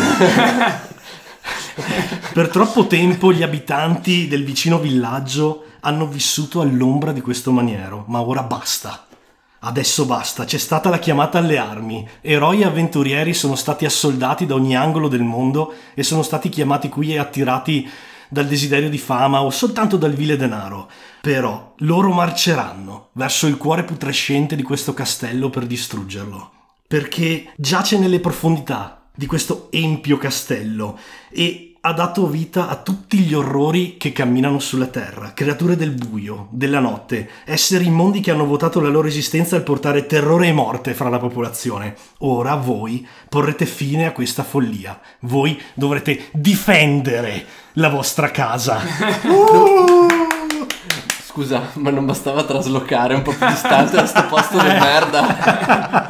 [2.32, 8.22] per troppo tempo gli abitanti del vicino villaggio hanno vissuto all'ombra di questo maniero, ma
[8.22, 9.06] ora basta.
[9.58, 12.08] Adesso basta, c'è stata la chiamata alle armi.
[12.22, 16.88] Eroi e avventurieri sono stati assoldati da ogni angolo del mondo e sono stati chiamati
[16.88, 17.86] qui e attirati
[18.28, 20.88] dal desiderio di fama o soltanto dal vile denaro.
[21.20, 26.52] Però loro marceranno verso il cuore putrescente di questo castello per distruggerlo.
[26.86, 30.98] Perché giace nelle profondità di questo empio castello
[31.30, 36.48] e ha dato vita a tutti gli orrori che camminano sulla terra, creature del buio,
[36.50, 40.94] della notte, esseri immondi che hanno votato la loro esistenza al portare terrore e morte
[40.94, 41.94] fra la popolazione.
[42.18, 45.00] Ora voi porrete fine a questa follia.
[45.20, 47.46] Voi dovrete difendere
[47.78, 48.80] la vostra casa.
[49.24, 50.06] uh!
[51.26, 56.08] Scusa, ma non bastava traslocare un po' più distante da sto posto di merda.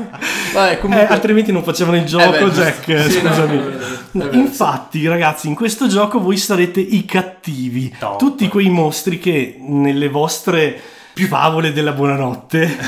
[0.55, 1.09] Vabbè, Eh, comunque...
[1.09, 2.51] altrimenti non facevano il gioco, Eh beh.
[2.51, 2.89] Jack.
[2.89, 3.57] eh, Sì, no, scusami.
[3.57, 3.73] vero, è
[4.13, 4.33] vero.
[4.35, 7.93] Infatti, ragazzi, in questo gioco voi sarete i cattivi.
[7.99, 8.19] Top.
[8.19, 10.81] Tutti quei mostri che nelle vostre
[11.29, 12.79] favole della buonanotte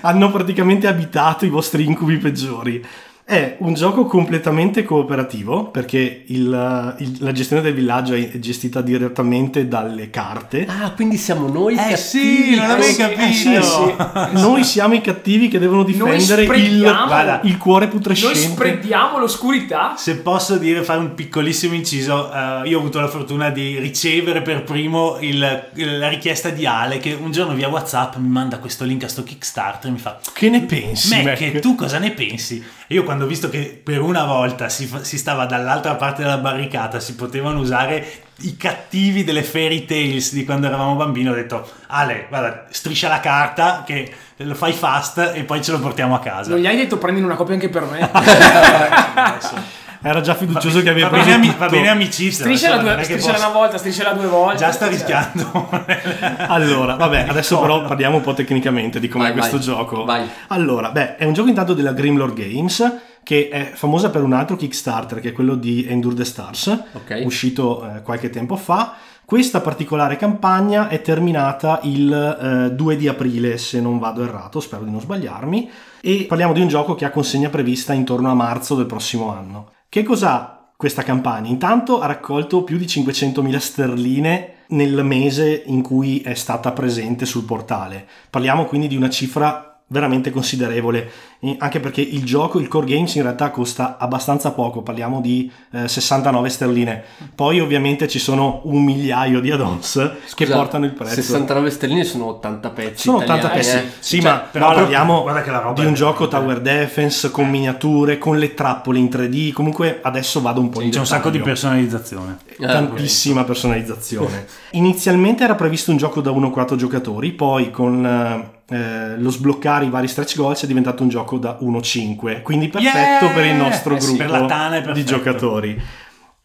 [0.00, 2.82] hanno praticamente abitato i vostri incubi peggiori.
[3.26, 9.66] È un gioco completamente cooperativo perché il- il- la gestione del villaggio è gestita direttamente
[9.66, 10.66] dalle carte.
[10.68, 11.96] Ah, quindi siamo noi Eh cattivi.
[11.96, 13.22] sì, non avevi sì, capito.
[13.22, 13.94] eh sì, Eh sì.
[14.42, 18.36] Noi siamo i cattivi che devono difendere il, Guarda, il cuore Noi putrescente.
[18.40, 19.94] spreadiamo l'oscurità.
[19.96, 24.42] Se posso dire, fare un piccolissimo inciso, eh, io ho avuto la fortuna di ricevere
[24.42, 29.04] per primo la richiesta di Ale che un giorno via WhatsApp mi manda questo link
[29.04, 31.22] a sto Kickstarter e mi fa Che ne pensi?
[31.22, 31.58] Mac, Mac?
[31.60, 32.62] tu cosa ne pensi?
[32.86, 36.38] E io quando ho visto che per una volta si, si stava dall'altra parte della
[36.38, 38.04] barricata, si potevano usare
[38.38, 43.20] i cattivi delle fairy tales di quando eravamo bambini, ho detto Ale, guarda, striscia la
[43.20, 46.50] carta che lo fai fast e poi ce lo portiamo a casa.
[46.50, 48.10] Non gli hai detto prendine una copia anche per me.
[50.06, 51.58] Era già fiducioso bene- che aveva va bene, preso tutto.
[51.64, 52.44] va bene amicizia.
[52.44, 54.56] Strisciala insomma, due, posso- una volta, strisciala due volte.
[54.58, 55.68] Già sta rischiando.
[56.48, 60.04] Allora, vabbè, adesso però parliamo un po' tecnicamente di com'è Vai, questo vai, gioco.
[60.04, 60.28] vai.
[60.48, 62.92] Allora, beh, è un gioco intanto della Grimlore Games
[63.22, 67.22] che è famosa per un altro Kickstarter che è quello di Endure the Stars, Ok.
[67.24, 68.94] uscito eh, qualche tempo fa.
[69.24, 74.84] Questa particolare campagna è terminata il eh, 2 di aprile, se non vado errato, spero
[74.84, 75.70] di non sbagliarmi,
[76.02, 79.70] e parliamo di un gioco che ha consegna prevista intorno a marzo del prossimo anno.
[79.94, 81.48] Che cos'ha questa campagna?
[81.48, 87.44] Intanto ha raccolto più di 500.000 sterline nel mese in cui è stata presente sul
[87.44, 88.04] portale.
[88.28, 93.14] Parliamo quindi di una cifra veramente considerevole, eh, anche perché il gioco, il core games
[93.14, 97.02] in realtà costa abbastanza poco, parliamo di eh, 69 sterline.
[97.32, 99.92] Poi ovviamente ci sono un migliaio di add-ons
[100.34, 101.14] che Scusa, portano il prezzo.
[101.14, 103.90] 69 sterline sono 80 pezzi Sono 80 italiani, pezzi, eh.
[104.00, 107.30] sì, Cioè, ma però parliamo guarda che la roba di un è gioco tower defense
[107.30, 109.52] con miniature, con le trappole in 3D.
[109.52, 111.52] Comunque adesso vado un po' in C'è un sacco di dettaglio.
[111.52, 112.38] personalizzazione.
[112.60, 114.46] Ah, tantissima personalizzazione.
[114.72, 120.08] Inizialmente era previsto un gioco da 1-4 giocatori, poi con eh, lo sbloccare i vari
[120.08, 123.34] stretch goals è diventato un gioco da 1-5, quindi perfetto Yeah!
[123.34, 125.82] per il nostro Eh sì, gruppo di giocatori.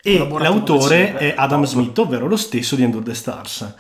[0.02, 3.76] E l'autore è Adam Smith, ovvero lo stesso di Endure the Stars.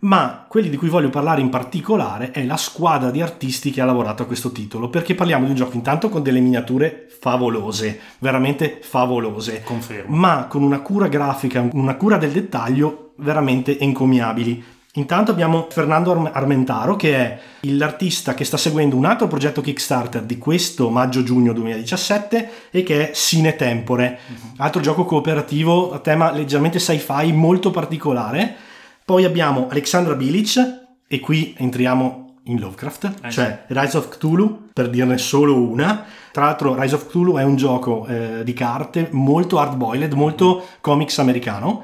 [0.00, 3.84] Ma quelli di cui voglio parlare in particolare è la squadra di artisti che ha
[3.84, 8.80] lavorato a questo titolo, perché parliamo di un gioco intanto con delle miniature favolose, veramente
[8.82, 10.16] favolose Confermo.
[10.16, 14.64] ma con una cura grafica, una cura del dettaglio veramente encomiabili.
[14.96, 20.22] Intanto abbiamo Fernando Arm- Armentaro che è l'artista che sta seguendo un altro progetto Kickstarter
[20.22, 24.18] di questo maggio-giugno 2017 e che è Sine Tempore,
[24.58, 28.54] altro gioco cooperativo a tema leggermente sci-fi molto particolare.
[29.02, 34.90] Poi abbiamo Alexandra Bilic e qui entriamo in Lovecraft, Eh, cioè Rise of Cthulhu, per
[34.90, 36.04] dirne solo una.
[36.32, 41.18] Tra l'altro Rise of Cthulhu è un gioco eh, di carte molto hard-boiled, molto comics
[41.18, 41.82] americano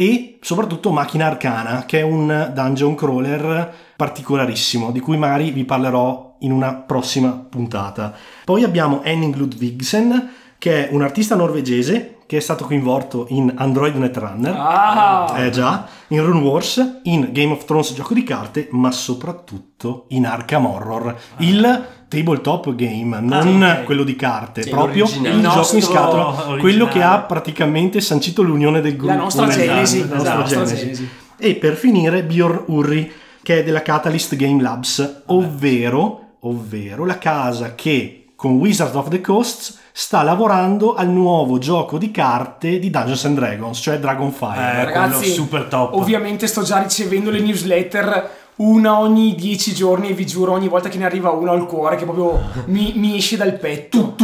[0.00, 6.36] e soprattutto Macchina Arcana, che è un dungeon crawler particolarissimo, di cui magari vi parlerò
[6.38, 8.14] in una prossima puntata.
[8.46, 13.94] Poi abbiamo Henning Ludvigsen, che è un artista norvegese che è stato coinvolto in Android
[13.96, 14.54] Netrunner.
[14.56, 20.06] Ah, Eh già, in Rune Wars, in Game of Thrones gioco di carte, ma soprattutto
[20.10, 23.84] in Arkham Horror, il tabletop game, non ok.
[23.84, 25.34] quello di carte, Sì, proprio l'originale.
[25.36, 26.60] il Il gioco in scatola, originale.
[26.60, 29.14] quello che ha praticamente sancito l'unione del gruppo.
[29.14, 30.00] la nostra Genesi.
[30.08, 30.76] la nostra la nostra Genesi.
[30.84, 31.08] Genesi.
[31.38, 33.10] E per finire Bjorn Urri,
[33.42, 39.20] che è della Catalyst Game Labs, ovvero, ovvero la casa che con Wizard of the
[39.20, 44.56] Coast sta lavorando al nuovo gioco di carte di Dungeons and Dragons, cioè Dragonfire.
[44.80, 45.94] Eh, Ragazzi, super top.
[45.94, 48.30] Ovviamente sto già ricevendo le newsletter
[48.62, 51.96] una ogni dieci giorni e vi giuro ogni volta che ne arriva una al cuore
[51.96, 54.16] che proprio mi, mi esce dal petto.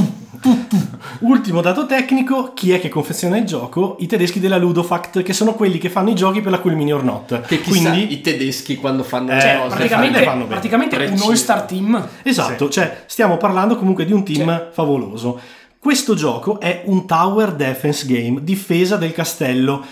[1.20, 3.96] Ultimo dato tecnico, chi è che confeziona il gioco?
[4.00, 6.92] I tedeschi della Ludofact, che sono quelli che fanno i giochi per la Cool Mini
[6.92, 7.40] or Not.
[7.40, 10.46] Che chissà Quindi i tedeschi quando fanno Eh, le Cioè, cose praticamente, fanno bene.
[10.48, 11.28] praticamente un Preciso.
[11.30, 12.08] all-star team.
[12.22, 15.40] Esatto, cioè stiamo parlando comunque di un team favoloso.
[15.78, 19.82] Questo gioco è un tower defense game, difesa del castello.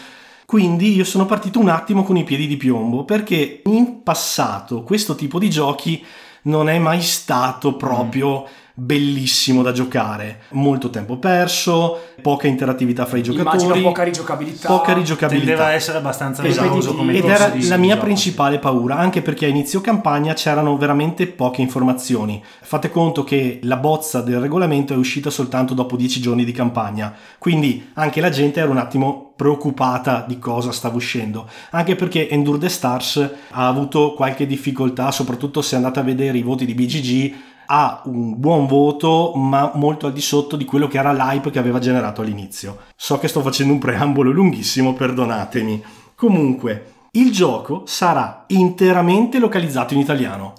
[0.47, 5.15] Quindi io sono partito un attimo con i piedi di piombo perché in passato questo
[5.15, 6.05] tipo di giochi
[6.43, 10.43] non è mai stato proprio bellissimo da giocare.
[10.51, 14.69] Molto tempo perso, poca interattività fra i giocatori, Immagino poca rigiocabilità.
[14.69, 15.47] poca rigiocabilità.
[15.47, 16.95] Tendeva a essere abbastanza Esatto.
[16.95, 18.05] come Ed era la mia gioco.
[18.07, 22.43] principale paura, anche perché a inizio campagna c'erano veramente poche informazioni.
[22.63, 27.15] Fate conto che la bozza del regolamento è uscita soltanto dopo dieci giorni di campagna,
[27.39, 32.59] quindi anche la gente era un attimo preoccupata di cosa stava uscendo, anche perché Endure
[32.59, 33.17] the Stars
[33.51, 37.35] ha avuto qualche difficoltà, soprattutto se andate a vedere i voti di BGG,
[37.67, 41.59] ha un buon voto, ma molto al di sotto di quello che era l'hype che
[41.59, 42.79] aveva generato all'inizio.
[42.95, 45.83] So che sto facendo un preambolo lunghissimo, perdonatemi.
[46.15, 50.55] Comunque, il gioco sarà interamente localizzato in italiano.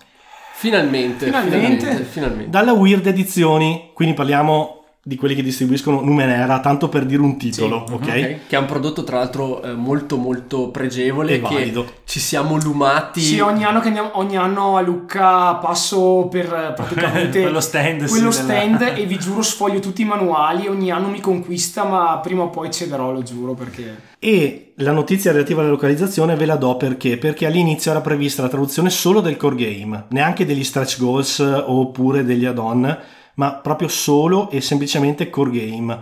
[0.54, 1.78] Finalmente, Finalmente.
[1.78, 2.50] finalmente, finalmente.
[2.50, 7.86] Dalla Weird Edizioni, quindi parliamo di quelli che distribuiscono Numenera, tanto per dire un titolo,
[7.88, 8.02] Sì, ok?
[8.02, 11.86] Ok, Che è un prodotto tra l'altro eh, molto molto pregevole E che valido.
[12.06, 16.74] ci siamo lumati Sì, ogni anno, che andiamo, ogni anno a Lucca passo per eh,
[16.74, 20.90] praticamente Quello stand, sì, quello della- stand e vi giuro sfoglio tutti i manuali, ogni
[20.90, 24.14] anno mi conquista ma prima o poi cederò, lo giuro perché...
[24.18, 27.18] E la notizia relativa alla localizzazione ve la do perché?
[27.20, 31.44] Perché all'inizio era prevista la traduzione solo del core game, neanche degli stretch goals eh,
[31.68, 32.98] oppure degli add-on,
[33.36, 36.00] ma proprio solo e semplicemente core game.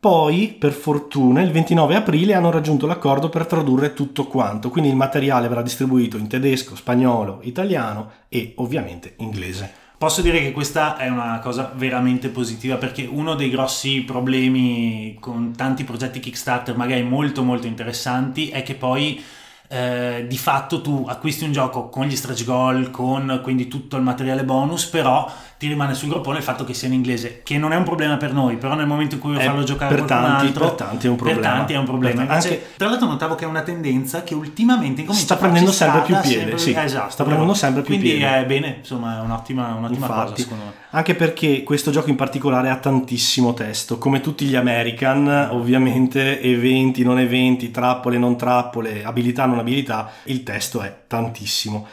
[0.00, 4.96] Poi, per fortuna, il 29 aprile hanno raggiunto l'accordo per tradurre tutto quanto, quindi il
[4.96, 9.86] materiale verrà distribuito in tedesco, spagnolo, italiano e ovviamente inglese.
[9.98, 15.52] Posso dire che questa è una cosa veramente positiva perché uno dei grossi problemi con
[15.56, 19.20] tanti progetti Kickstarter magari molto molto interessanti è che poi
[19.66, 24.02] eh, di fatto tu acquisti un gioco con gli stretch goal, con quindi tutto il
[24.02, 27.72] materiale bonus, però ti rimane sul groppone il fatto che sia in inglese, che non
[27.72, 30.04] è un problema per noi, però nel momento in cui vuoi Eh, farlo giocare per
[30.04, 31.40] qualcun tanti- altro, per tanti è un problema.
[31.40, 32.20] Per tanti è un problema.
[32.22, 36.16] Invece, anche- tra l'altro notavo che è una tendenza che ultimamente Sta prendendo sempre più
[36.22, 36.72] piede, sì.
[36.76, 38.38] esatto, Sta prendendo sempre più quindi piede.
[38.40, 40.72] è bene, insomma, è un'ottima, un'ottima cosa Infatti, secondo me.
[40.90, 47.02] anche perché questo gioco in particolare ha tantissimo testo, come tutti gli American, ovviamente eventi,
[47.02, 51.86] non eventi, trappole, non trappole, abilità, non abilità, il testo è tantissimo.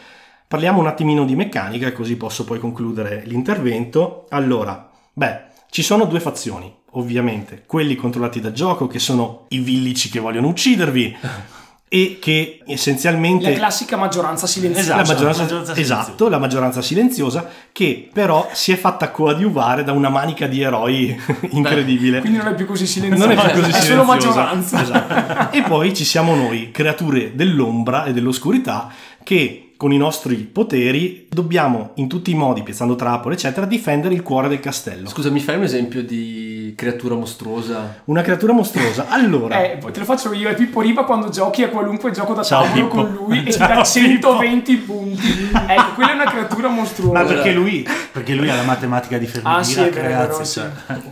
[0.48, 4.26] Parliamo un attimino di meccanica, così posso poi concludere l'intervento.
[4.30, 5.40] Allora, beh,
[5.72, 10.48] ci sono due fazioni, ovviamente, quelli controllati dal gioco, che sono i villici che vogliono
[10.48, 11.18] uccidervi
[11.90, 14.96] e che essenzialmente La classica maggioranza silenziosa.
[14.96, 19.92] la Esatto, maggioranza, maggioranza esatto, la maggioranza silenziosa che però si è fatta coadiuvare da
[19.94, 21.20] una manica di eroi
[21.52, 22.20] incredibile.
[22.22, 23.34] Quindi non è più così silenziosa.
[23.34, 24.14] non è più così È solo silenziosa.
[24.44, 24.82] maggioranza.
[24.82, 25.58] Esatto.
[25.58, 28.92] E poi ci siamo noi, creature dell'ombra e dell'oscurità,
[29.24, 34.24] che con i nostri poteri dobbiamo in tutti i modi, piazzando trappole, eccetera, difendere il
[34.24, 35.10] cuore del castello.
[35.10, 38.02] Scusa, mi fai un esempio di creatura mostruosa?
[38.06, 39.08] Una creatura mostruosa.
[39.16, 42.34] Allora, Eh, poi te lo faccio io, è Pippo Riva quando giochi a qualunque gioco
[42.34, 42.96] da Ciao, tavolo Pippo.
[42.96, 45.50] con lui e ti Ciao, dà 120 punti.
[45.68, 47.20] Ecco, quella è una creatura mostruosa.
[47.22, 50.46] Ma perché lui, perché lui ha la matematica di Fermi Ah, sì, ragazzi.
[50.60, 50.70] cioè.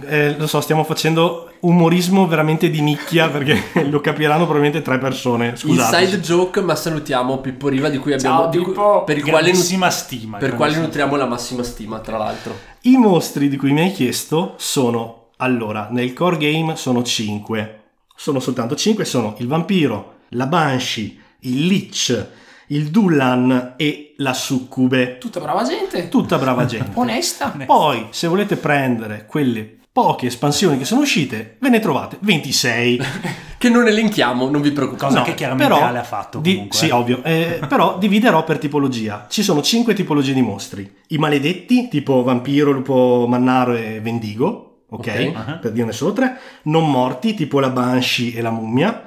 [0.07, 5.55] eh, lo so, stiamo facendo umorismo veramente di nicchia perché lo capiranno probabilmente tre persone.
[5.55, 6.01] Scusate.
[6.03, 9.03] Inside joke, ma salutiamo Pippo Riva di cui abbiamo Ciao, di cui- Pippo.
[9.05, 10.37] per il quale, stima.
[10.37, 12.53] per quale nutriamo la massima stima, tra l'altro.
[12.81, 17.81] I mostri di cui mi hai chiesto sono, allora, nel core game sono 5.
[18.15, 22.27] Sono soltanto 5, sono il vampiro, la banshee, il lich,
[22.67, 25.17] il dullan e la succube.
[25.19, 26.09] Tutta brava gente.
[26.09, 26.91] Tutta brava gente.
[26.93, 27.53] Onesta.
[27.65, 33.01] Poi, se volete prendere quelle poche espansioni che sono uscite, ve ne trovate 26.
[33.63, 35.05] Che non elenchiamo, non vi preoccupate.
[35.05, 36.77] Cosa No, che chiaramente però Ale ha fatto di- comunque.
[36.77, 36.91] sì, eh.
[36.91, 37.23] ovvio.
[37.23, 39.25] Eh, però dividerò per tipologia.
[39.29, 40.93] Ci sono cinque tipologie di mostri.
[41.07, 44.72] I maledetti, tipo vampiro, lupo mannaro e vendigo.
[44.93, 45.07] Ok?
[45.07, 45.31] Ok.
[45.35, 45.51] Ah.
[45.53, 46.37] Per dirne solo tre.
[46.63, 49.03] Non morti, tipo la banshee e la mummia.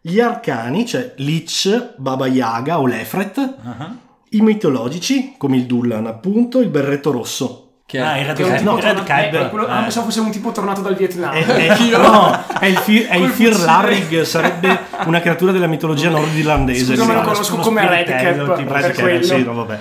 [0.00, 3.38] Gli arcani, cioè Lich, Baba Yaga o Lefret.
[3.38, 3.94] Ah.
[4.30, 7.64] I mitologici, come il Dullan, appunto, il berretto rosso.
[7.84, 9.34] Che Ah, è- era Che è un Red- tipo Red tornato- Cab.
[9.34, 9.82] eh, quello- ah, Eh.
[9.82, 11.32] pensavo fosse un tipo tornato dal Vietnam.
[11.34, 13.58] È, è- no, è il, Fir, è il Fir.
[13.58, 16.94] Larrig, sarebbe una creatura della mitologia nordirlandese.
[16.94, 19.22] Scusa, me lo conosco come Red Cap tipo per Red Cap, quello.
[19.24, 19.78] sì, no, vabbè.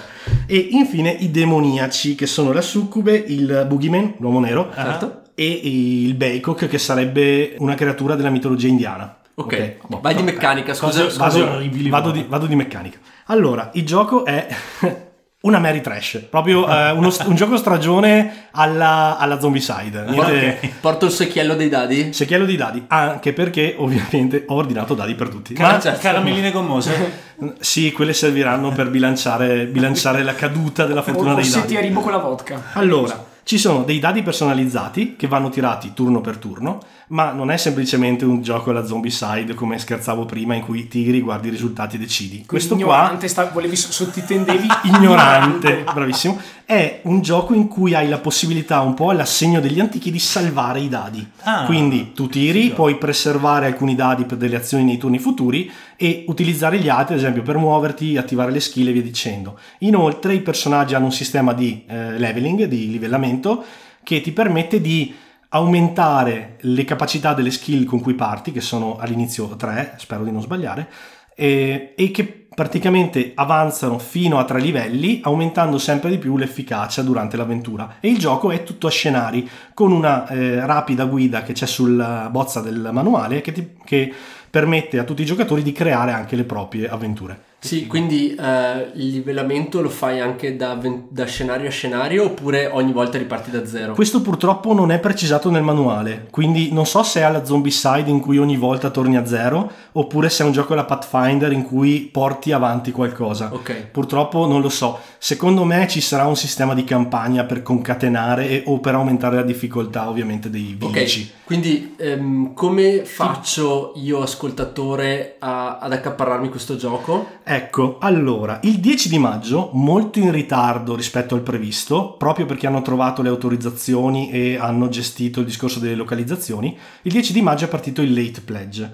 [0.47, 5.21] E infine i demoniaci, che sono la succube, il boogeyman, l'uomo nero, Certo.
[5.39, 5.59] E
[6.05, 9.17] il Baycock, che sarebbe una creatura della mitologia indiana.
[9.35, 10.33] Ok, boh, vai di vabbè.
[10.33, 11.03] meccanica, scusa.
[11.03, 11.45] Cose- scusa.
[11.45, 12.97] Vado, vado di, vado di meccanica.
[13.27, 14.45] Allora, il gioco è
[15.41, 20.03] una Mary Trash, proprio eh, uno- un gioco stragione alla, alla Zombicide.
[20.09, 20.69] Niente, Ok.
[20.81, 22.11] Porto il secchiello dei dadi?
[22.11, 25.53] Secchiello di dadi, anche perché ovviamente ho ordinato dadi per tutti.
[25.53, 25.99] Cara- Ma certo.
[26.03, 27.27] Caramelline gommose.
[27.61, 31.79] sì, quelle serviranno per bilanciare, bilanciare la caduta della fortuna O dei a dadi.
[31.79, 32.61] ribo con la vodka.
[32.73, 36.77] Allora, ci sono dei dadi personalizzati che vanno tirati turno per turno,
[37.09, 41.47] ma non è semplicemente un gioco alla Zombicide come scherzavo prima in cui tiri, guardi
[41.47, 42.43] i risultati e decidi.
[42.45, 48.19] Questo qua ignorante, sta, volevi sottintendevi ignorante, bravissimo, è un gioco in cui hai la
[48.19, 51.27] possibilità, un po' all'assegno degli antichi, di salvare i dadi.
[51.41, 52.75] Ah, Quindi tu tiri, figo.
[52.75, 57.21] puoi preservare alcuni dadi per delle azioni nei turni futuri e utilizzare gli altri, ad
[57.21, 59.57] esempio, per muoverti, attivare le skill e via dicendo.
[59.79, 63.63] Inoltre i personaggi hanno un sistema di eh, leveling, di livellamento,
[64.03, 65.13] che ti permette di
[65.49, 70.41] aumentare le capacità delle skill con cui parti, che sono all'inizio tre, spero di non
[70.41, 70.89] sbagliare,
[71.35, 77.37] e, e che praticamente avanzano fino a tre livelli, aumentando sempre di più l'efficacia durante
[77.37, 77.95] l'avventura.
[77.99, 82.27] E il gioco è tutto a scenari, con una eh, rapida guida che c'è sulla
[82.29, 84.13] bozza del manuale che, ti, che
[84.49, 87.48] permette a tutti i giocatori di creare anche le proprie avventure.
[87.61, 90.79] Sì, quindi eh, il livellamento lo fai anche da,
[91.09, 93.93] da, scenario a scenario oppure ogni volta riparti da zero?
[93.93, 98.09] Questo purtroppo non è precisato nel manuale, quindi non so se è alla zombie side
[98.09, 101.63] in cui ogni volta torni a zero oppure se è un gioco alla Pathfinder in
[101.63, 103.49] cui porti avanti qualcosa.
[103.51, 103.87] Ok.
[103.91, 104.97] Purtroppo non lo so.
[105.17, 109.43] Secondo me ci sarà un sistema di campagna per concatenare e, o per aumentare la
[109.43, 111.29] difficoltà ovviamente dei vici.
[111.33, 117.37] Ok, quindi ehm, come faccio io ascoltatore a, ad accaparrarmi questo gioco?
[117.51, 122.83] Ecco, allora, il 10 di maggio, molto in ritardo rispetto al previsto, proprio perché hanno
[122.83, 127.67] trovato le autorizzazioni e hanno gestito il discorso delle localizzazioni, il 10 di maggio è
[127.67, 128.93] partito il late pledge.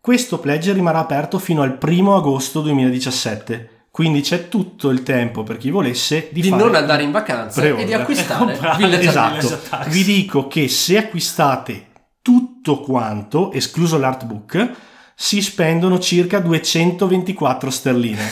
[0.00, 3.86] Questo pledge rimarrà aperto fino al 1 agosto 2017.
[3.90, 7.60] Quindi c'è tutto il tempo per chi volesse di, di fare non andare in vacanza
[7.60, 7.84] pre-order.
[7.84, 9.58] e di acquistare Village esatto.
[9.88, 11.86] Vi dico che se acquistate
[12.22, 14.70] tutto quanto, escluso l'artbook,
[15.14, 18.22] si spendono circa 224 sterline.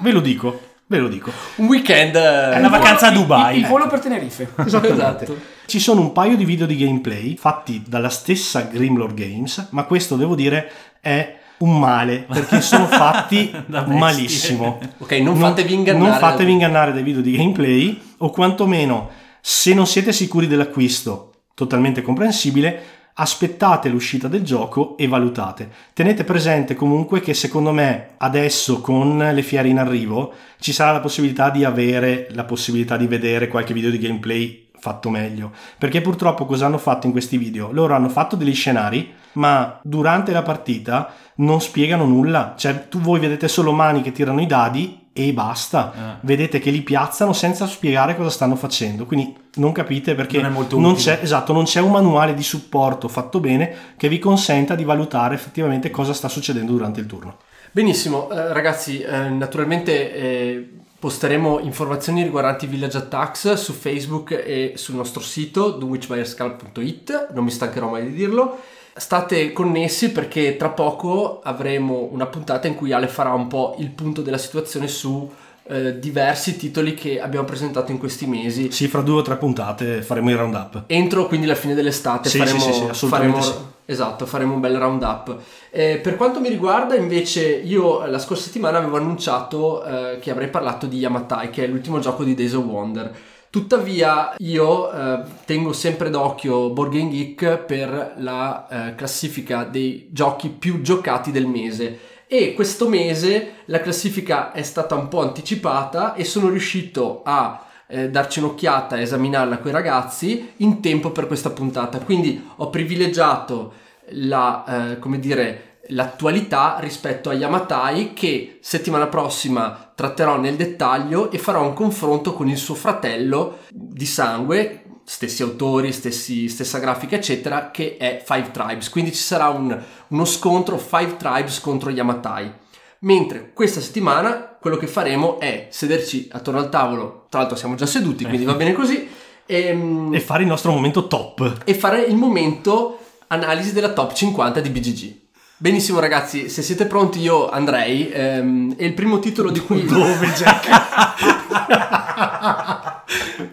[0.00, 1.30] Ve lo dico, ve lo dico.
[1.56, 2.16] Un weekend.
[2.16, 3.56] È una vacanza a Dubai.
[3.56, 4.52] Il, il volo per Tenerife.
[4.64, 5.58] Esattamente.
[5.66, 10.16] Ci sono un paio di video di gameplay fatti dalla stessa Grimlord Games, ma questo
[10.16, 13.54] devo dire è un male perché sono fatti
[13.86, 14.80] malissimo.
[14.98, 16.10] Ok, non fatevi ingannare.
[16.10, 22.02] Non fatevi ingannare dai video di gameplay o quantomeno se non siete sicuri dell'acquisto, totalmente
[22.02, 22.82] comprensibile,
[23.14, 25.70] aspettate l'uscita del gioco e valutate.
[25.92, 31.00] Tenete presente comunque che secondo me adesso con le fiere in arrivo ci sarà la
[31.00, 35.52] possibilità di avere la possibilità di vedere qualche video di gameplay fatto meglio.
[35.78, 37.70] Perché purtroppo cosa hanno fatto in questi video?
[37.70, 42.54] Loro hanno fatto degli scenari, ma durante la partita non spiegano nulla.
[42.56, 45.92] Cioè, tu voi vedete solo mani che tirano i dadi e basta.
[45.92, 46.18] Eh.
[46.22, 49.06] Vedete che li piazzano senza spiegare cosa stanno facendo.
[49.06, 53.40] Quindi non capite perché non, non c'è, esatto, non c'è un manuale di supporto fatto
[53.40, 57.38] bene che vi consenta di valutare effettivamente cosa sta succedendo durante il turno.
[57.72, 64.96] Benissimo, eh, ragazzi, eh, naturalmente eh, posteremo informazioni riguardanti Village Attacks su Facebook e sul
[64.96, 68.58] nostro sito dunwitchbuyerscalp.it, non mi stancherò mai di dirlo.
[68.94, 73.90] State connessi perché tra poco avremo una puntata in cui Ale farà un po' il
[73.90, 75.30] punto della situazione su
[75.70, 78.72] eh, diversi titoli che abbiamo presentato in questi mesi.
[78.72, 80.82] Sì, fra due o tre puntate faremo il roundup.
[80.86, 83.52] Entro quindi la fine dell'estate sì, faremo, sì, sì, faremo, sì.
[83.84, 85.36] Esatto, faremo un bel roundup.
[85.70, 90.48] Eh, per quanto mi riguarda, invece, io la scorsa settimana avevo annunciato eh, che avrei
[90.48, 93.16] parlato di Yamatai, che è l'ultimo gioco di Days of Wonder.
[93.50, 100.50] Tuttavia, io eh, tengo sempre d'occhio Board Game Geek per la eh, classifica dei giochi
[100.50, 101.98] più giocati del mese.
[102.28, 108.08] E questo mese la classifica è stata un po' anticipata e sono riuscito a eh,
[108.08, 111.98] darci un'occhiata e esaminarla con i ragazzi in tempo per questa puntata.
[111.98, 113.72] Quindi ho privilegiato
[114.10, 121.38] la, eh, come dire, l'attualità rispetto a Yamatai che settimana prossima tratterò nel dettaglio e
[121.38, 127.70] farò un confronto con il suo fratello di sangue, stessi autori, stessi, stessa grafica eccetera,
[127.70, 128.88] che è Five Tribes.
[128.90, 129.78] Quindi ci sarà un,
[130.08, 132.52] uno scontro Five Tribes contro Yamatai.
[133.00, 137.86] Mentre questa settimana quello che faremo è sederci attorno al tavolo, tra l'altro siamo già
[137.86, 139.08] seduti, quindi va bene così.
[139.46, 141.62] E, ehm, e fare il nostro momento top.
[141.64, 145.14] E fare il momento analisi della top 50 di BGG.
[145.62, 148.08] Benissimo ragazzi, se siete pronti io andrei.
[148.10, 149.84] Ehm, e il primo titolo di cui...
[149.84, 150.68] Dove Jack?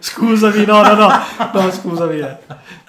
[0.00, 1.10] scusami, no, no, no,
[1.52, 2.20] no, scusami.
[2.20, 2.36] Eh.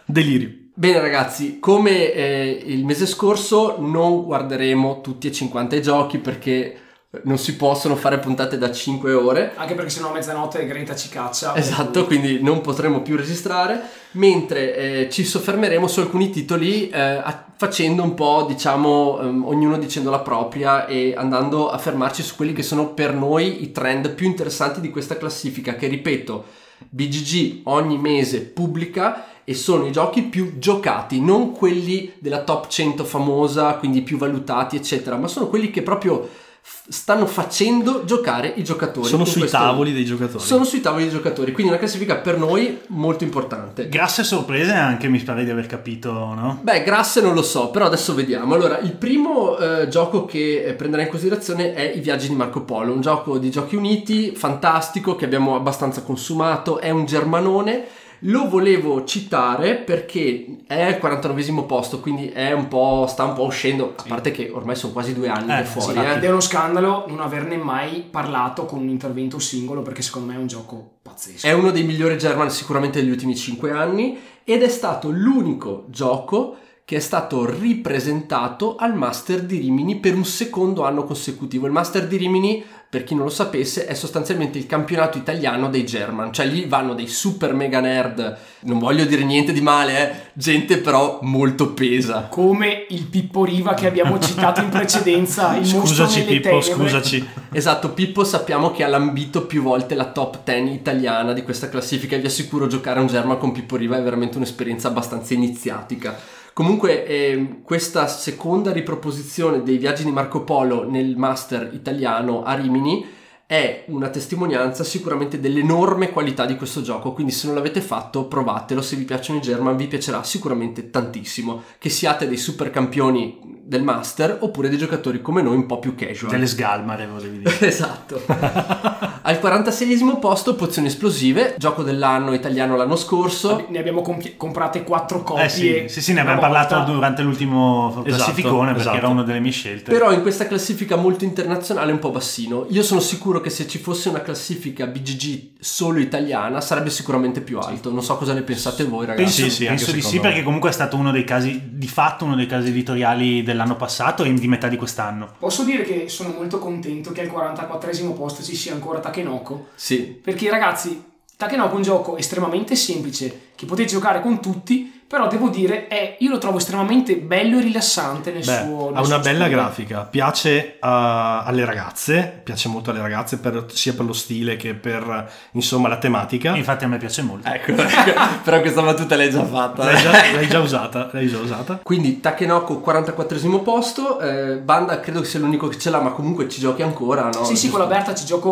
[0.06, 0.54] Delirio.
[0.74, 6.78] Bene ragazzi, come eh, il mese scorso non guarderemo tutti e 50 i giochi perché
[7.24, 9.54] non si possono fare puntate da 5 ore.
[9.56, 11.56] Anche perché sennò a mezzanotte Greta ci caccia.
[11.56, 13.82] Esatto, quindi non potremo più registrare,
[14.12, 17.22] mentre eh, ci soffermeremo su alcuni titoli eh,
[17.58, 22.54] facendo un po', diciamo, um, ognuno dicendo la propria e andando a fermarci su quelli
[22.54, 26.46] che sono per noi i trend più interessanti di questa classifica, che ripeto,
[26.90, 33.04] BGG ogni mese pubblica e sono i giochi più giocati, non quelli della top 100
[33.04, 36.30] famosa, quindi più valutati, eccetera, ma sono quelli che proprio
[36.62, 39.08] stanno facendo giocare i giocatori.
[39.08, 40.44] Sono sui tavoli dei giocatori.
[40.44, 43.88] Sono sui tavoli dei giocatori, quindi una classifica per noi molto importante.
[43.90, 46.60] Grasse sorprese anche, mi pare di aver capito, no?
[46.62, 48.56] Beh, grasse non lo so, però adesso vediamo.
[48.56, 52.62] Allora, il primo eh, gioco che eh, prenderà in considerazione è I viaggi di Marco
[52.62, 57.86] Polo, un gioco di Giochi Uniti, fantastico, che abbiamo abbastanza consumato, è un germanone
[58.24, 63.44] Lo volevo citare perché è al 49 posto, quindi è un po', sta un po'
[63.46, 65.94] uscendo, a parte che ormai sono quasi due anni Eh, che è fuori.
[65.94, 66.16] Sì, eh.
[66.16, 70.38] ed è uno scandalo non averne mai parlato con un intervento singolo perché secondo me
[70.38, 71.48] è un gioco pazzesco.
[71.48, 76.58] È uno dei migliori German sicuramente degli ultimi 5 anni ed è stato l'unico gioco
[76.90, 81.68] che è stato ripresentato al Master di Rimini per un secondo anno consecutivo.
[81.68, 85.86] Il Master di Rimini, per chi non lo sapesse, è sostanzialmente il campionato italiano dei
[85.86, 90.16] German, cioè lì vanno dei super mega nerd, non voglio dire niente di male, eh,
[90.34, 92.24] gente però molto pesa.
[92.32, 96.62] Come il Pippo Riva che abbiamo citato in precedenza, il Scusaci Pippo, tenebre.
[96.74, 97.30] scusaci.
[97.52, 102.16] Esatto, Pippo sappiamo che ha lambito più volte la top 10 italiana di questa classifica
[102.16, 106.18] e vi assicuro giocare a un German con Pippo Riva è veramente un'esperienza abbastanza iniziatica.
[106.60, 113.06] Comunque ehm, questa seconda riproposizione dei viaggi di Marco Polo nel master italiano a Rimini
[113.46, 118.82] è una testimonianza sicuramente dell'enorme qualità di questo gioco, quindi se non l'avete fatto provatelo,
[118.82, 123.82] se vi piacciono i German vi piacerà sicuramente tantissimo, che siate dei super campioni del
[123.82, 126.32] master oppure dei giocatori come noi un po' più casual.
[126.32, 127.58] Delle sgalmare, volevi dire.
[127.66, 128.22] Esatto.
[129.22, 133.66] Al 46 posto Pozioni Esplosive, gioco dell'anno italiano l'anno scorso.
[133.70, 135.44] Ne abbiamo compi- comprate quattro copie.
[135.46, 136.92] Eh sì, sì, sì, ne abbiamo una parlato volta.
[136.92, 138.98] durante l'ultimo classificone perché esatto.
[138.98, 139.92] era una delle mie scelte.
[139.92, 142.66] Però in questa classifica molto internazionale è un po' bassino.
[142.70, 147.60] Io sono sicuro che se ci fosse una classifica BGG solo italiana sarebbe sicuramente più
[147.60, 147.92] alto.
[147.92, 149.42] Non so cosa ne pensate voi ragazzi.
[149.42, 150.22] Penso, Sì, sì, penso di sì, me.
[150.22, 154.24] perché comunque è stato uno dei casi, di fatto uno dei casi editoriali dell'anno passato
[154.24, 155.34] e di metà di quest'anno.
[155.38, 159.68] Posso dire che sono molto contento che al 44 posto ci sia ancora Takenoko.
[159.76, 160.00] Sì.
[160.00, 161.04] Perché ragazzi,
[161.38, 166.16] Takenoko è un gioco estremamente semplice che potete giocare con tutti, però devo dire, è,
[166.20, 168.86] io lo trovo estremamente bello e rilassante nel Beh, suo...
[168.92, 169.50] nel ha una suo bella stile.
[169.50, 174.76] grafica, piace a- alle ragazze, piace molto alle ragazze per- sia per lo stile che
[174.76, 176.56] per insomma la tematica.
[176.56, 177.50] Infatti a me piace molto.
[177.50, 177.74] Ecco,
[178.46, 179.84] però questa battuta l'hai già fatta.
[179.84, 181.80] L'hai già, l'hai già usata, l'hai già usata.
[181.84, 186.48] Quindi Takenoko 44 posto, eh, Banda credo che sia l'unico che ce l'ha, ma comunque
[186.48, 187.44] ci giochi ancora, no?
[187.44, 188.52] Sì, sì, con la Berta ci gioco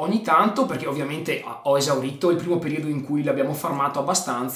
[0.00, 4.47] ogni tanto perché ovviamente ho esaurito il primo periodo in cui l'abbiamo farmato abbastanza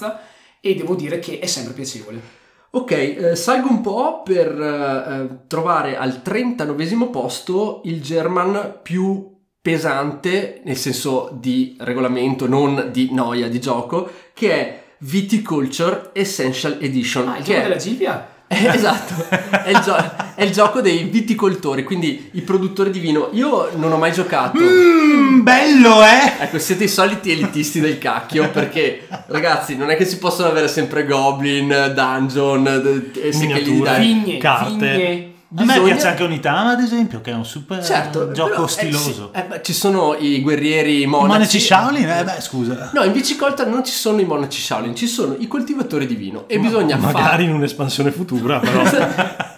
[0.60, 2.40] e devo dire che è sempre piacevole.
[2.70, 9.30] Ok, eh, salgo un po' per eh, trovare al 39 posto il German più
[9.60, 17.28] pesante, nel senso di regolamento, non di noia di gioco, che è Viticulture Essential Edition.
[17.28, 18.28] Ah, il gioco è- della Gilvia?
[18.72, 19.14] Esatto,
[19.64, 23.28] è il, gio- è il gioco dei viticoltori, quindi i produttori di vino.
[23.32, 24.58] Io non ho mai giocato.
[24.60, 26.42] Mm, bello, eh!
[26.44, 30.68] Ecco, siete i soliti elitisti del cacchio perché ragazzi, non è che si possono avere
[30.68, 32.62] sempre goblin, dungeon,
[33.12, 33.90] d- e se che gli Miniature.
[33.90, 34.06] dai.
[34.06, 34.70] Vigne, carte.
[34.96, 35.31] vigne.
[35.54, 38.64] A me Bisogna- piace anche Onitama, ad esempio, che è un super Certo, gioco però,
[38.64, 39.30] eh, stiloso.
[39.34, 41.28] sì, eh, beh, ci sono i guerrieri monaci.
[41.32, 42.08] Monaci Shaolin?
[42.08, 42.90] Eh beh, scusa.
[42.94, 46.44] No, in Vicicolta non ci sono i monaci Shaolin, ci sono i coltivatori di vino
[46.48, 48.82] e bisogna fare Magari in un'espansione futura, però.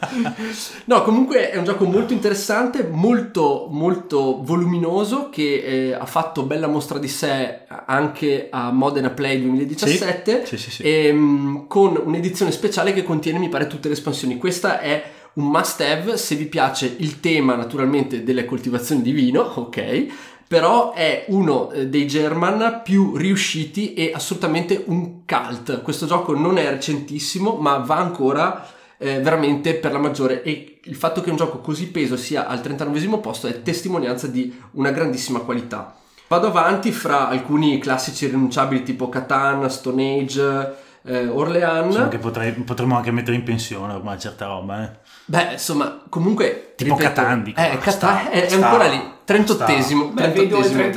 [0.85, 6.69] No, comunque è un gioco molto interessante, molto molto voluminoso che eh, ha fatto bella
[6.69, 10.83] mostra di sé anche a Modena Play 2017 Sì, sì, sì.
[10.85, 14.37] ehm, con un'edizione speciale che contiene mi pare tutte le espansioni.
[14.39, 15.03] Questa è
[15.35, 20.07] un must have se vi piace il tema naturalmente delle coltivazioni di vino, ok?
[20.47, 25.82] Però è uno eh, dei German più riusciti e assolutamente un cult.
[25.82, 28.66] Questo gioco non è recentissimo, ma va ancora
[28.99, 32.61] eh, veramente per la maggiore e il fatto che un gioco così peso sia al
[32.61, 35.97] 39 posto è testimonianza di una grandissima qualità.
[36.28, 40.74] Vado avanti fra alcuni classici rinunciabili tipo Catan, Stone Age,
[41.07, 41.89] eh, Orlean.
[41.89, 44.91] Diciamo che potrei- potremmo anche mettere in pensione ormai certa roba, eh.
[45.27, 47.61] Beh, insomma, comunque Tipo ripeto, Catan, dico.
[47.61, 50.91] Eh, Catan Sta- è, è ancora lì, 38esimo, Beh, vedo il 38esimo,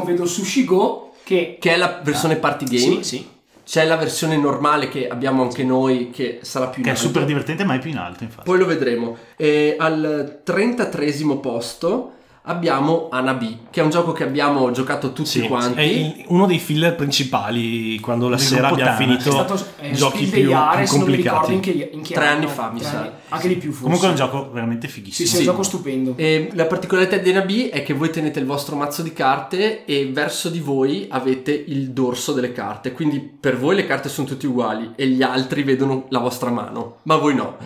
[0.00, 1.56] 36esimo, vedo Sushi Go che...
[1.60, 3.02] che è la versione party game.
[3.02, 3.28] Sì, sì.
[3.64, 7.06] C'è la versione normale che abbiamo anche noi che sarà più in Che è alto.
[7.06, 8.48] super divertente, ma è più in alto, infatti.
[8.48, 9.16] Poi lo vedremo.
[9.36, 12.12] E al 33 posto
[12.48, 15.78] abbiamo Anabi, che è un gioco che abbiamo giocato tutti Sì, quanti.
[15.78, 18.94] è il- uno dei filler principali quando la Del sera abbiamo Tana.
[18.94, 21.60] È finito stato eh, giochi più, più mi ricordo in complicati.
[21.60, 22.36] che, in che Tre anno.
[22.38, 23.12] anni fa, mi sa.
[23.28, 23.82] Anche di più forse.
[23.84, 25.28] Comunque è un gioco veramente fighissimo.
[25.28, 25.46] sì, è Sì.
[25.46, 26.14] un gioco stupendo.
[26.16, 30.08] E la particolarità di Anabi è che voi tenete il vostro mazzo di carte e
[30.10, 32.92] verso di voi avete il dorso delle carte.
[32.92, 36.96] Quindi per voi le carte sono tutte uguali e gli altri vedono la vostra mano,
[37.02, 37.56] ma voi no.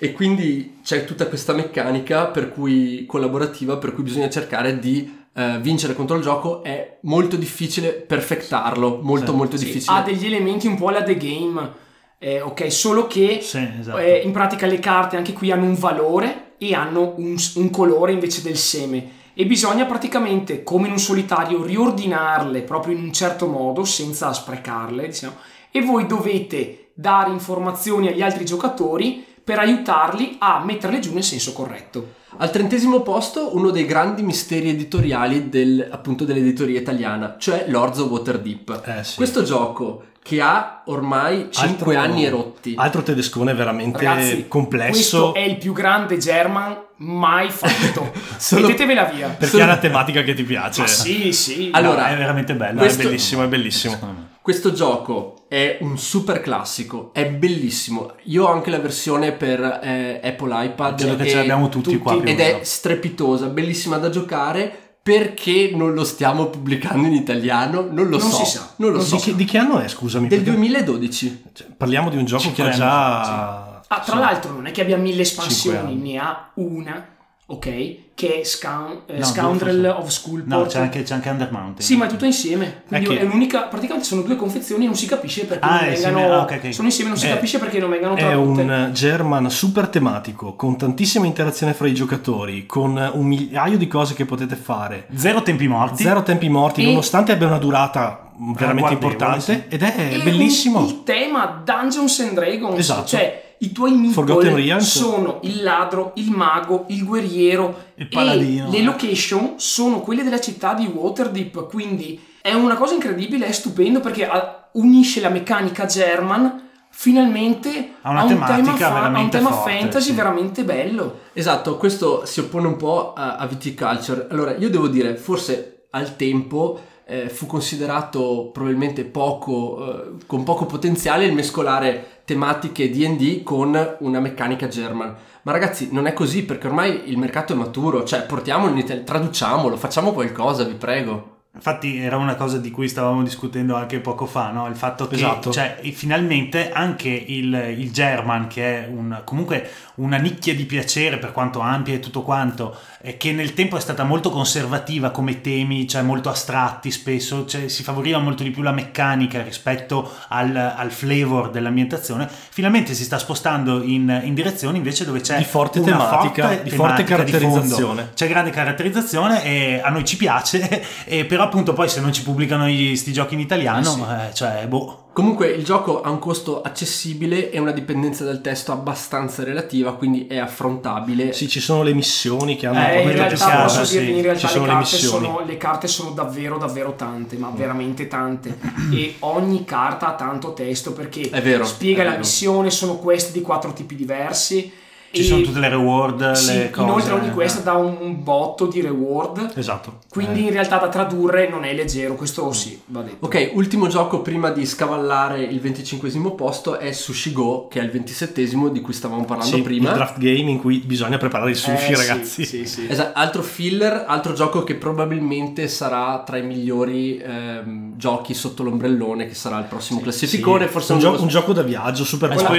[0.00, 5.58] E quindi c'è tutta questa meccanica per cui collaborativa per cui bisogna cercare di eh,
[5.60, 6.62] vincere contro il gioco.
[6.62, 9.96] È molto difficile perfettarlo, molto Sì, molto Sì, difficile.
[9.98, 11.72] ha degli elementi un po' alla The Game,
[12.18, 13.98] eh, ok, solo che Sì, esatto.
[13.98, 18.12] eh, in pratica le carte anche qui hanno un valore e hanno un, un colore
[18.12, 19.16] invece del seme.
[19.34, 25.06] e bisogna praticamente, come in un solitario, riordinarle proprio in un certo modo senza sprecarle,
[25.06, 25.34] diciamo,
[25.70, 31.54] e voi dovete dare informazioni agli altri giocatori per aiutarli a metterle giù nel senso
[31.54, 32.16] corretto.
[32.36, 38.10] Al trentesimo posto uno dei grandi misteri editoriali del, appunto dell'editoria italiana, cioè Lords of
[38.10, 38.82] Waterdeep.
[38.84, 39.16] Eh, sì.
[39.16, 42.74] Questo gioco che ha ormai 5 Altro- anni e rotti.
[42.76, 44.90] Altro tedescone veramente Ragazzi, complesso.
[45.30, 48.12] questo è il più grande German mai fatto.
[48.36, 49.28] Solo- Mettetevela via.
[49.28, 50.82] Perché è la tematica che ti piace.
[50.82, 51.70] Ma sì, sì.
[51.72, 52.80] Allora, No, è veramente bello.
[52.80, 54.27] Questo- è bellissimo, è bellissimo.
[54.48, 58.14] Questo gioco è un super classico, è bellissimo.
[58.22, 62.12] Io ho anche la versione per eh, Apple iPad Credo che ce l'abbiamo tutti, qua
[62.12, 62.56] più o ed meno.
[62.60, 64.94] è strepitosa, bellissima da giocare.
[65.02, 67.82] Perché non lo stiamo pubblicando in italiano?
[67.82, 68.42] Non lo Non so.
[68.42, 68.72] si sa.
[68.76, 69.16] Non lo Non so.
[69.16, 70.28] Di che, di che anno è, scusami?
[70.28, 71.42] Del Perché- 2012.
[71.52, 73.82] cioè, parliamo di un gioco che ha già...
[73.86, 74.18] Ah, tra sì.
[74.18, 77.16] l'altro non è che abbia mille espansioni, ne ha una,
[77.50, 77.96] ok?
[78.14, 80.46] Che è Scoun- eh, No, Scoundrel of Skullport.
[80.48, 81.80] No, c'è anche, c'è anche Under Mountain.
[81.80, 82.82] Sì, ma è tutto insieme.
[82.88, 83.62] Quindi È che- è l'unica.
[83.62, 86.18] Praticamente sono due confezioni e non si capisce perché Ah, non è vengano.
[86.18, 86.74] insieme, ah, ok, ok.
[86.74, 88.60] Sono insieme, non si È- capisce perché non vengano È tradotte.
[88.60, 94.14] un German super tematico, con tantissima interazione fra i giocatori, con un migliaio di cose
[94.14, 95.06] che potete fare.
[95.14, 96.02] Zero tempi morti.
[96.02, 99.66] Zero tempi morti, E- nonostante abbia una durata veramente importante.
[99.68, 100.80] Ed è E bellissimo.
[100.80, 102.78] un- il tema Dungeons and Dragons.
[102.78, 103.06] Esatto.
[103.06, 107.86] Cioè, i tuoi meeple sono il ladro, il mago, il guerriero.
[107.96, 108.68] Il paladino.
[108.68, 111.68] E le location sono quelle della città di Waterdeep.
[111.68, 116.66] Quindi è una cosa incredibile, è stupendo perché ah, unisce la meccanica German.
[116.90, 120.14] Finalmente Ha una a un tematica tema, fa- a un tema forte, fantasy sì.
[120.14, 121.20] veramente bello.
[121.32, 124.26] Esatto, questo si oppone un po' a, a viticulture.
[124.30, 126.80] Allora, io devo dire, forse al tempo
[127.10, 134.20] eh, fu considerato probabilmente poco, eh, con poco potenziale il mescolare tematiche D&D con una
[134.20, 135.16] meccanica German.
[135.42, 139.02] Ma ragazzi, non è così perché ormai il mercato è maturo, cioè portiamolo in Italia,
[139.02, 141.36] traduciamolo, facciamo qualcosa, vi prego.
[141.58, 144.68] Infatti era una cosa di cui stavamo discutendo anche poco fa, no?
[144.68, 145.50] il fatto che Esatto.
[145.50, 151.32] cioè, finalmente anche il, il German, che è un- comunque una nicchia di piacere per
[151.32, 155.88] quanto ampia e tutto quanto, e che nel tempo è stata molto conservativa come temi,
[155.88, 160.92] cioè molto astratti spesso, cioè, si favoriva molto di più la meccanica rispetto al, al
[160.92, 165.96] flavor dell'ambientazione, finalmente si sta spostando in, in direzioni invece dove c'è Di forte una
[165.96, 167.48] tematica, di forte tematica di fondo.
[167.48, 168.10] caratterizzazione.
[168.14, 170.84] c'è grande caratterizzazione e a noi ci piace,
[171.26, 175.06] però appunto poi se non ci pubblicano gli, sti giochi in italiano, eh, cioè boh.
[175.12, 180.28] Comunque il gioco ha un costo accessibile e una dipendenza dal testo abbastanza relativa, quindi
[180.28, 181.32] è affrontabile.
[181.32, 183.98] Sì, ci sono le missioni che hanno Eh, un po' in realtà posso sì.
[183.98, 185.24] dirvi, in realtà Ci sono le, le carte missioni.
[185.26, 188.56] sono, le carte sono davvero davvero tante, ma veramente tante.
[188.94, 192.20] e ogni carta ha tanto testo perché vero, spiega la vero.
[192.22, 194.72] missione, sono quest di quattro tipi diversi.
[195.10, 196.86] Ci e- sono tutte le reward, sì, le cose.
[196.86, 197.32] inoltre ogni eh.
[197.32, 199.52] quest dà un botto di reward.
[199.54, 199.98] Esatto.
[200.10, 203.24] Quindi in realtà da tradurre non è leggero, questo sì, va detto.
[203.26, 207.90] Ok, ultimo gioco prima di scavallare il 25 posto è Sushi Go, che è il
[207.90, 209.90] 27 di cui stavamo parlando Sì, prima.
[209.90, 212.44] il draft game in cui bisogna preparare il sushi, Eh, sì, ragazzi.
[212.44, 212.86] Sì, sì.
[212.88, 219.26] Esatto, altro filler, altro gioco che probabilmente sarà tra i migliori ehm, giochi sotto l'ombrellone,
[219.26, 220.66] che sarà il prossimo classificone.
[220.66, 222.58] Sì, Forse un, un gio- gioco- un gioco da viaggio super quella hai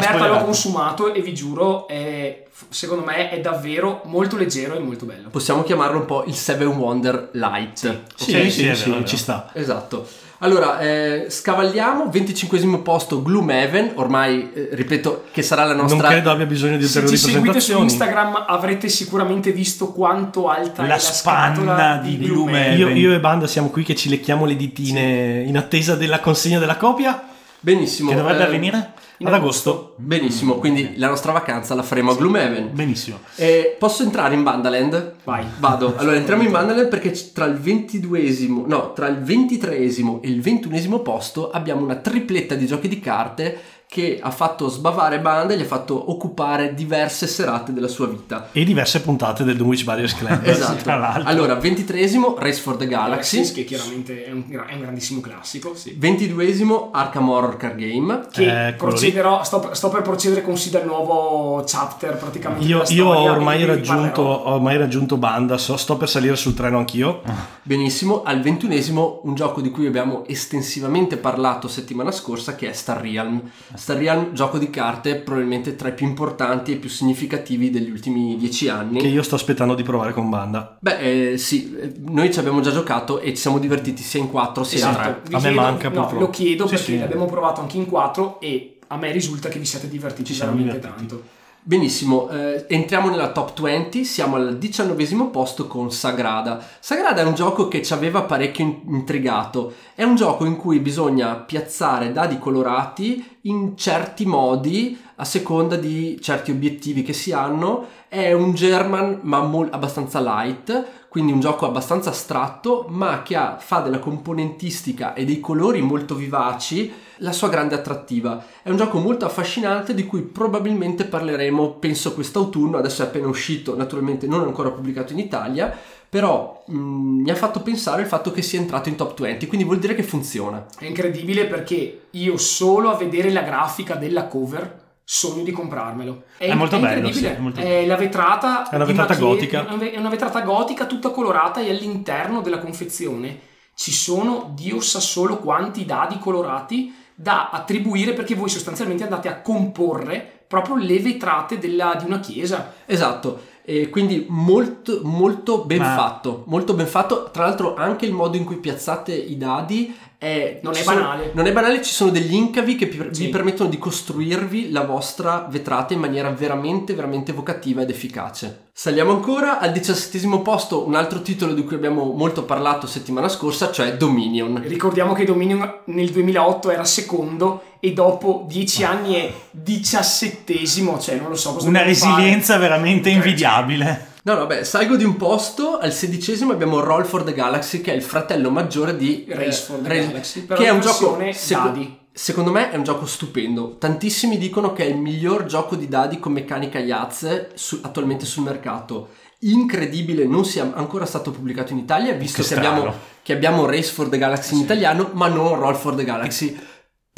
[0.00, 5.06] Berta l'ho consumato e vi giuro, è, secondo me è davvero molto leggero e molto
[5.06, 5.28] bello.
[5.28, 7.78] Possiamo chiamarlo un po' il Seven Wonder Light.
[7.78, 7.98] Sì, ok?
[8.14, 9.50] sì, sì, sì, sì, vero, ci sta.
[9.52, 10.06] Esatto.
[10.42, 16.00] Allora, eh, scavalliamo, 25 posto Gloomhaven, ormai eh, ripeto che sarà la nostra...
[16.00, 17.78] Non credo abbia bisogno di Se ulteriori ci seguite su.
[17.78, 22.78] Instagram avrete sicuramente visto quanto alta La è la spanna scatola di di Gloomhaven.
[22.78, 26.58] Io, io e Banda siamo qui che ci lecchiamo le ditine in attesa della consegna
[26.58, 27.24] della copia
[27.60, 28.10] Benissimo.
[28.10, 28.92] Che dovrebbe eh, avvenire?
[29.20, 29.96] In ad agosto.
[29.96, 32.70] Benissimo, quindi la nostra vacanza la faremo a Gloomhaven.
[32.72, 33.18] Benissimo.
[33.36, 35.16] Eh, posso entrare in Bandaland?
[35.24, 35.44] Vai.
[35.58, 35.94] Vado.
[36.00, 41.02] Allora entriamo in Bandaland perché tra il 22esimo, no, tra il 23esimo e il 21esimo
[41.02, 43.58] posto abbiamo una tripletta di giochi di carte
[43.90, 48.50] che ha fatto sbavare Banda e gli ha fatto occupare diverse serate della sua vita.
[48.52, 50.42] E diverse puntate del Dunwich Barriers Club.
[50.46, 50.80] Esatto.
[50.84, 51.28] tra l'altro.
[51.28, 55.74] Allora, 23esimo Race for the Galaxy, Galaxy, che chiaramente è un, è un grandissimo classico.
[55.74, 55.98] Sì.
[56.00, 58.74] 22esimo Arkham Horror Card Game, Che lì.
[58.74, 62.64] procederò, sto, sto per procedere con sì dal nuovo chapter praticamente.
[62.64, 66.78] Io, io ho, ormai raggiunto, ho ormai raggiunto Banda, so- sto per salire sul treno
[66.78, 67.22] anch'io.
[67.64, 68.22] benissimo.
[68.22, 73.50] Al 21esimo un gioco di cui abbiamo estensivamente parlato settimana scorsa che è Star Realm.
[73.80, 78.36] Star Realm, gioco di carte probabilmente tra i più importanti e più significativi degli ultimi
[78.36, 79.00] dieci anni.
[79.00, 80.76] Che io sto aspettando di provare con Banda.
[80.78, 84.28] Beh, eh, sì, eh, noi ci abbiamo già giocato e ci siamo divertiti sia in
[84.30, 85.20] 4 sia in Esatto, 3.
[85.28, 86.20] vi A me chiedo- manca, no, purtroppo.
[86.20, 86.98] Lo chiedo Sì, perché sì.
[86.98, 90.52] l'abbiamo provato anche in 4 e a me risulta che vi siate divertiti Ci siamo
[90.52, 91.06] veramente divertiti.
[91.08, 91.28] tanto.
[91.62, 96.58] Benissimo, eh, entriamo nella top 20, siamo al diciannovesimo posto con Sagrada.
[96.80, 100.78] Sagrada è un gioco che ci aveva parecchio in- intrigato, è un gioco in cui
[100.78, 107.88] bisogna piazzare dadi colorati in certi modi a seconda di certi obiettivi che si hanno,
[108.08, 113.58] è un German ma mol- abbastanza light, quindi un gioco abbastanza astratto ma che ha,
[113.60, 116.90] fa della componentistica e dei colori molto vivaci
[117.20, 118.44] la sua grande attrattiva.
[118.62, 123.76] È un gioco molto affascinante di cui probabilmente parleremo, penso quest'autunno, adesso è appena uscito,
[123.76, 125.74] naturalmente non è ancora pubblicato in Italia,
[126.08, 129.64] però mh, mi ha fatto pensare il fatto che sia entrato in top 20, quindi
[129.66, 130.66] vuol dire che funziona.
[130.78, 136.22] È incredibile perché io solo a vedere la grafica della cover sogno di comprarmelo.
[136.36, 137.32] È molto bello, incredibile.
[137.32, 139.66] sì, è molto È la vetrata È una vetrata chie- gotica.
[139.66, 145.00] È è una vetrata gotica tutta colorata e all'interno della confezione ci sono Dio sa
[145.00, 151.58] solo quanti dadi colorati da attribuire perché voi sostanzialmente andate a comporre proprio le vetrate
[151.58, 152.72] della- di una chiesa.
[152.86, 157.28] Esatto, e quindi molto, molto ben Ma- fatto, molto ben fatto.
[157.30, 160.96] Tra l'altro anche il modo in cui piazzate i dadi è, Non ci è sono-
[161.00, 161.30] banale.
[161.32, 163.24] non è banale, ci sono degli incavi che pi- Sì.
[163.24, 168.64] vi permettono di costruirvi la vostra vetrata in maniera veramente, veramente evocativa ed efficace.
[168.74, 173.72] Saliamo ancora al diciassettesimo posto, un altro titolo di cui abbiamo molto parlato settimana scorsa,
[173.72, 174.60] cioè Dominion.
[174.62, 181.28] Ricordiamo che Dominion nel 2008 era secondo e dopo dieci anni è diciassettesimo, cioè non
[181.30, 182.12] lo so cosa Una dobbiamo fare.
[182.14, 184.08] resilienza veramente invidiabile.
[184.22, 187.92] No, no, beh, salgo di un posto, al sedicesimo abbiamo Roll for the Galaxy, che
[187.92, 191.62] è il fratello maggiore di Race for the Race- Galaxy, che è un gioco seco-
[191.62, 191.98] dadi.
[192.12, 193.76] Secondo me è un gioco stupendo.
[193.78, 198.42] Tantissimi dicono che è il miglior gioco di dadi con meccanica Yaz su- attualmente sul
[198.42, 199.10] mercato.
[199.42, 202.92] Incredibile, non sia ancora stato pubblicato in Italia, visto Che che abbiamo,
[203.22, 206.58] che abbiamo Race for the Galaxy in italiano, ma non Roll for the Galaxy.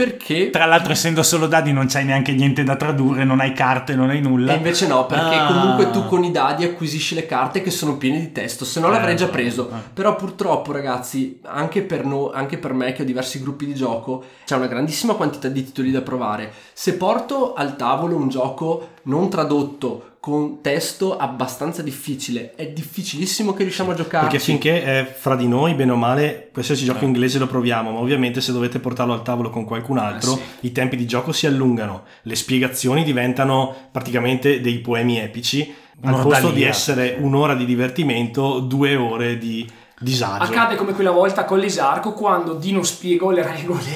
[0.04, 0.50] Perché?
[0.50, 4.10] Tra l'altro, essendo solo dadi, non c'hai neanche niente da tradurre, non hai carte, non
[4.10, 4.52] hai nulla.
[4.52, 5.46] E invece no, perché Ah.
[5.46, 8.88] comunque tu con i dadi acquisisci le carte che sono piene di testo, se no
[8.88, 9.30] Eh, l'avrei già eh.
[9.30, 9.70] preso.
[9.94, 14.24] Però purtroppo ragazzi, anche per, no- anche per me che ho diversi gruppi di gioco,
[14.44, 16.52] c'è una grandissima quantità di titoli da provare.
[16.72, 23.64] Se porto al tavolo un gioco non tradotto, con testo abbastanza difficile, è difficilissimo che
[23.64, 24.28] riusciamo a giocarci.
[24.28, 26.86] Perché finché è fra di noi, bene o male, qualsiasi Eh.
[26.86, 30.36] gioco inglese lo proviamo, ma ovviamente se dovete portarlo al tavolo con qualcun altro, Eh,
[30.60, 30.66] sì.
[30.66, 36.38] i tempi di gioco si allungano, le spiegazioni diventano praticamente dei poemi epici, al Un'ordalia.
[36.38, 39.68] posto di essere un'ora di divertimento, due ore di
[39.98, 40.44] disagio.
[40.44, 43.90] Accade come quella volta con l'esarco quando Dino spiegò le regole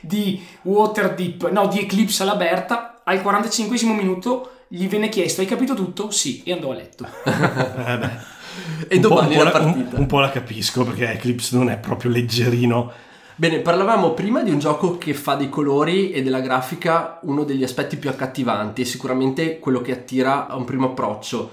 [0.00, 6.10] di Waterdeep, no, di Eclipse all'aberta, al 45 minuto gli venne chiesto hai capito tutto?
[6.10, 7.06] Sì, e andò a letto.
[7.26, 8.32] Eh
[8.88, 9.98] e un po'- domani un po' la la- un- partita.
[9.98, 12.92] un po' la capisco perché Eclipse non è proprio leggerino.
[13.36, 17.64] Bene, parlavamo prima di un gioco che fa dei colori e della grafica uno degli
[17.64, 21.50] aspetti più accattivanti e sicuramente quello che attira a un primo approccio.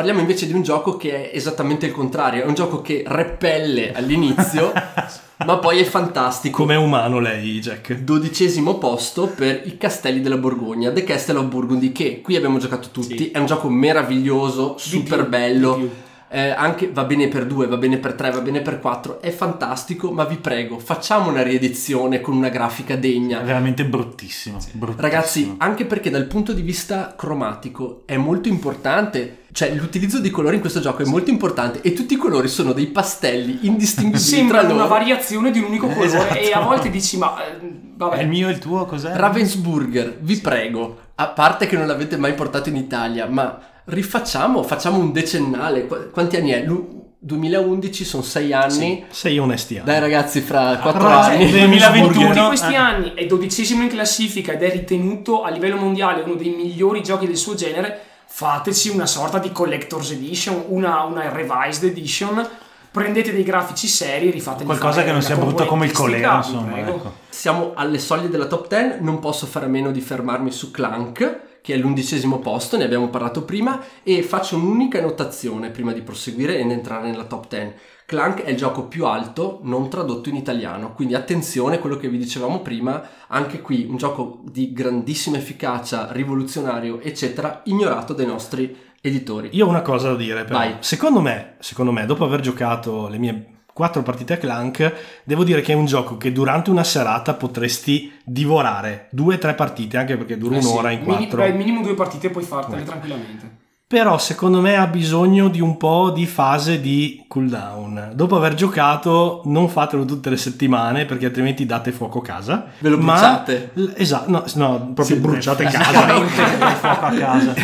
[0.00, 3.92] Parliamo invece di un gioco che è esattamente il contrario, è un gioco che repelle
[3.92, 4.72] all'inizio,
[5.44, 6.62] ma poi è fantastico.
[6.62, 7.92] Com'è umano lei, Jack?
[7.98, 12.88] Dodicesimo posto per i castelli della Borgogna, The Castle of Burgundy, che qui abbiamo giocato
[12.90, 13.30] tutti, Sì.
[13.30, 15.74] è un gioco meraviglioso, Di super più, bello.
[15.74, 15.90] di più.
[16.32, 19.30] Eh, anche va bene per 2, va bene per 3, va bene per 4, è
[19.30, 23.40] fantastico, ma vi prego, facciamo una riedizione con una grafica È degna.
[23.40, 24.58] veramente bruttissimo.
[24.70, 24.94] bruttissimo.
[25.02, 30.54] Ragazzi, anche perché dal punto di vista cromatico è molto importante, cioè l'utilizzo di colori
[30.54, 34.64] in questo gioco è molto importante e tutti i colori sono dei pastelli indistinguibili Sembra
[34.64, 36.34] tra una variazione di un unico colore Esatto.
[36.38, 37.58] e a volte dici ma eh, È
[37.96, 38.22] vabbè.
[38.22, 39.16] il mio e il tuo cos'è?
[39.16, 43.60] Ravensburger, vi prego, a parte che non l'avete mai portato in Italia, ma
[43.90, 45.86] rifacciamo, facciamo un decennale.
[45.86, 46.62] Qu- quanti anni è?
[46.64, 49.04] Lu- 2011 sono 6 anni.
[49.10, 49.76] Sei onesti.
[49.76, 49.84] anni.
[49.84, 51.42] Dai ragazzi, fra 4 Però, anni.
[51.44, 55.76] eh, Dopo 2021, tutti questi anni è dodicesimo in classifica ed è ritenuto a livello
[55.76, 61.02] mondiale uno dei migliori giochi del suo genere, fateci una sorta di collector's edition, una,
[61.02, 62.48] una revised edition,
[62.90, 66.78] prendete dei grafici seri e rifateli Qualcosa che non sia brutto come il vi insomma.
[66.78, 67.14] Ecco.
[67.28, 71.40] Siamo alle soglie della top 10, non posso fare a meno di fermarmi su Clank,
[71.62, 76.58] che è l'undicesimo posto, ne abbiamo parlato prima, e faccio un'unica notazione prima di proseguire
[76.58, 77.72] ed entrare nella top 10.
[78.06, 82.08] Clank è il gioco più alto non tradotto in italiano, quindi attenzione a quello che
[82.08, 88.76] vi dicevamo prima, anche qui un gioco di grandissima efficacia, rivoluzionario, eccetera, ignorato dai nostri
[89.00, 89.50] editori.
[89.52, 90.58] Io ho una cosa da dire, però.
[90.58, 90.76] Vai.
[90.80, 94.92] Secondo me, secondo me, dopo aver giocato le mie quattro partite a Clank,
[95.24, 99.54] devo dire che è un gioco che durante una serata potresti divorare due o tre
[99.54, 101.42] partite, anche perché dura Eh sì, un'ora in mini- quattro.
[101.42, 102.84] beh, minimo due partite puoi fartele Eh.
[102.84, 103.58] tranquillamente.
[103.90, 108.12] però secondo me ha bisogno di un po' di fase di cooldown.
[108.14, 112.66] Dopo aver giocato, non fatelo tutte le settimane perché altrimenti date fuoco a casa.
[112.78, 113.70] Ve lo Ma- bruciate?
[113.74, 116.06] l- Esatto, no, no, proprio Sì, bruciate beh, casa.
[116.78, 117.54] fuoco a casa.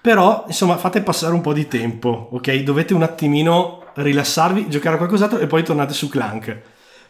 [0.00, 2.52] Però, insomma, fate passare un po' di tempo, ok?
[2.62, 6.60] Dovete un attimino rilassarvi, giocare a qualcos'altro e poi tornate su Clank.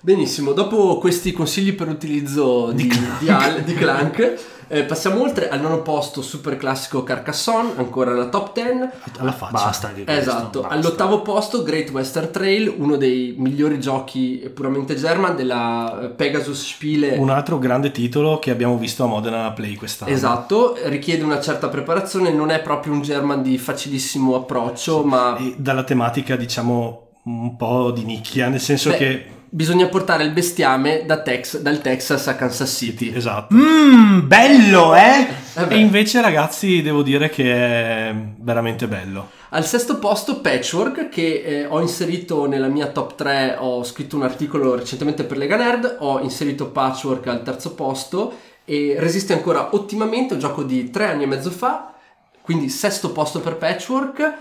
[0.05, 4.35] Benissimo, dopo questi consigli per utilizzo di, di, Al- di Clank,
[4.67, 8.71] eh, passiamo oltre al nono posto super classico Carcassonne, ancora nella top 10.
[9.19, 9.53] Alla faccia.
[9.53, 10.75] Basta di questo, Esatto, basta.
[10.75, 17.17] all'ottavo posto Great Western Trail, uno dei migliori giochi puramente German della eh, Pegasus Spiele.
[17.19, 20.11] Un altro grande titolo che abbiamo visto a Modena Play quest'anno.
[20.11, 25.55] Esatto, richiede una certa preparazione, non è proprio un German di facilissimo approccio, ma E
[25.59, 29.27] dalla tematica, diciamo, un po' di nicchia, nel senso Beh, che...
[29.55, 33.13] bisogna portare il bestiame da Tex- dal Texas a Kansas City.
[33.15, 33.55] Esatto.
[33.55, 35.29] Mmm, bello, eh?
[35.55, 35.67] Eh.
[35.69, 39.29] E invece, ragazzi, devo dire che è veramente bello.
[39.51, 44.23] Al sesto posto Patchwork che eh, ho inserito nella mia top 3, ho scritto un
[44.23, 48.33] articolo recentemente per Lega Nerd, ho inserito Patchwork al terzo posto
[48.65, 51.93] e resiste ancora ottimamente, un gioco di tre anni e mezzo fa,
[52.41, 54.39] quindi sesto posto per Patchwork.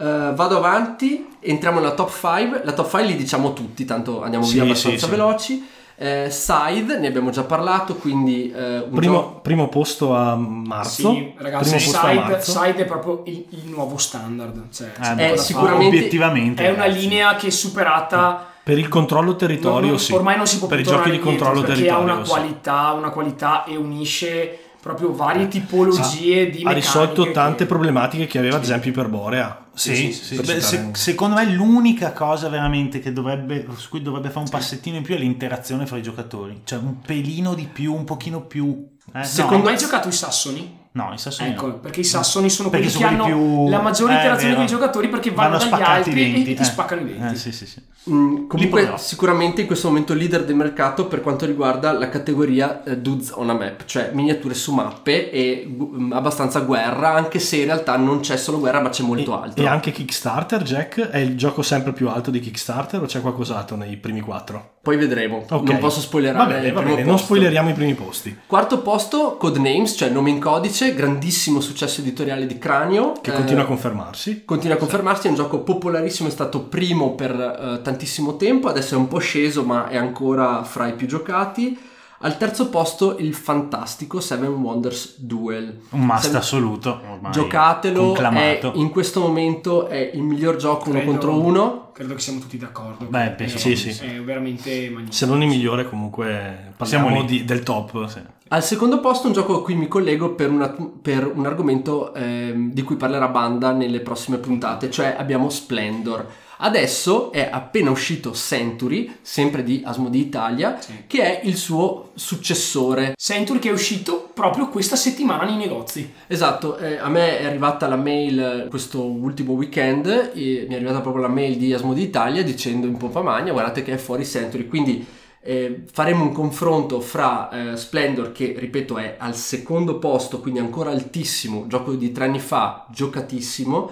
[0.00, 4.44] Eh, vado avanti, entriamo nella top 5, la top 5 li diciamo tutti, tanto andiamo
[4.46, 5.10] Sì, via abbastanza sì, sì.
[5.10, 5.68] veloci.
[6.02, 9.38] Eh, Side, ne abbiamo già parlato, quindi un Primo, gioco...
[9.42, 11.12] primo posto a marzo.
[11.12, 12.50] Sì, ragazzi, primo posto a Side, marzo.
[12.52, 14.62] Side è proprio il, il nuovo standard.
[14.72, 16.64] Cioè, Eh, beh, da sicuramente- obiettivamente.
[16.64, 17.00] È una ragazzi.
[17.00, 18.46] linea che è superata.
[18.62, 20.14] Per il controllo territorio, non- sì.
[20.14, 22.14] Ormai non si può Per più i giochi di controllo indietro, perché ha territorio.
[22.14, 22.30] una sì.
[22.30, 28.38] qualità, una qualità e unisce proprio varie tipologie di ha risolto tante che- problematiche che
[28.38, 29.66] aveva, ad esempio, Iperborea.
[29.74, 33.88] Sì, Sì, sì, sì, per Beh, se- secondo me l'unica cosa veramente che dovrebbe, su
[33.88, 36.62] cui dovrebbe fare un passettino in più è l'interazione fra i giocatori.
[36.64, 38.88] Cioè un pelino di più, un pochino più...
[39.14, 40.78] Eh, Secondo Hai no, mai giocato i sassoni?
[40.92, 41.74] No, i sassoni Ecco, no.
[41.78, 44.50] perché i sassoni sono Perché quelli sono che quelli hanno più- la maggiore eh, interazione
[44.54, 44.56] vero.
[44.56, 46.64] con i giocatori perché vanno, dagli spaccati altri i denti, e ti eh.
[46.64, 47.34] spaccano i denti.
[47.34, 47.82] Eh, sì, sì, sì.
[48.10, 52.96] Mm, comunque sicuramente in questo momento leader del mercato per quanto riguarda la categoria eh,
[52.96, 57.56] dudes on a map, cioè miniature su mappe e gu- mm, abbastanza guerra, anche se
[57.56, 59.62] in realtà non c'è solo guerra ma c'è molto E, altro.
[59.64, 61.10] e anche Kickstarter, Jack?
[61.10, 64.78] È il gioco sempre più alto di Kickstarter o c'è qualcos'altro nei primi quattro?
[64.82, 65.68] Poi vedremo, Ok.
[65.68, 68.34] non posso Va spoilerare bene, il va bene, non spoileriamo i primi posti.
[68.46, 73.12] Quarto posto Codenames, cioè nome in codice, grandissimo successo editoriale di Cranio.
[73.20, 74.42] Che eh, continua a confermarsi.
[74.46, 78.94] Continua a confermarsi, è un gioco popolarissimo, è stato primo per eh, tantissimo tempo, adesso
[78.94, 81.78] è un po' sceso ma è ancora fra i più giocati.
[82.22, 85.80] Al terzo posto il fantastico Seven Wonders Duel.
[85.90, 87.00] Un must Seven- assoluto.
[87.12, 91.90] Ormai Giocatelo, è, in questo momento è il miglior gioco uno Credo- contro uno.
[91.94, 93.06] Credo che siamo tutti d'accordo.
[93.06, 93.88] Beh, penso sì, è, sì.
[94.04, 95.12] È veramente magnifico.
[95.12, 97.24] Se non il migliore, comunque Siamo parliamo lì.
[97.26, 98.06] di- del top.
[98.06, 98.20] Sì.
[98.52, 102.72] Al secondo posto un gioco a cui mi collego per, una- per un argomento ehm,
[102.72, 106.26] di cui parlerà Banda nelle prossime puntate, cioè abbiamo Splendor.
[106.62, 111.04] Adesso è appena uscito Century, sempre di Asmodee Italia, Sì.
[111.06, 113.12] che è il suo successore.
[113.16, 116.12] Century che è uscito proprio questa settimana nei negozi.
[116.26, 120.76] Esatto, eh, a me è arrivata la mail eh, questo ultimo weekend, e mi è
[120.76, 124.24] arrivata proprio la mail di Asmodee Italia dicendo in pompa magna guardate che è fuori
[124.26, 125.06] Century, quindi
[125.42, 130.90] eh, faremo un confronto fra eh, Splendor che ripeto è al secondo posto, quindi ancora
[130.90, 133.90] altissimo, gioco di tre anni fa, giocatissimo,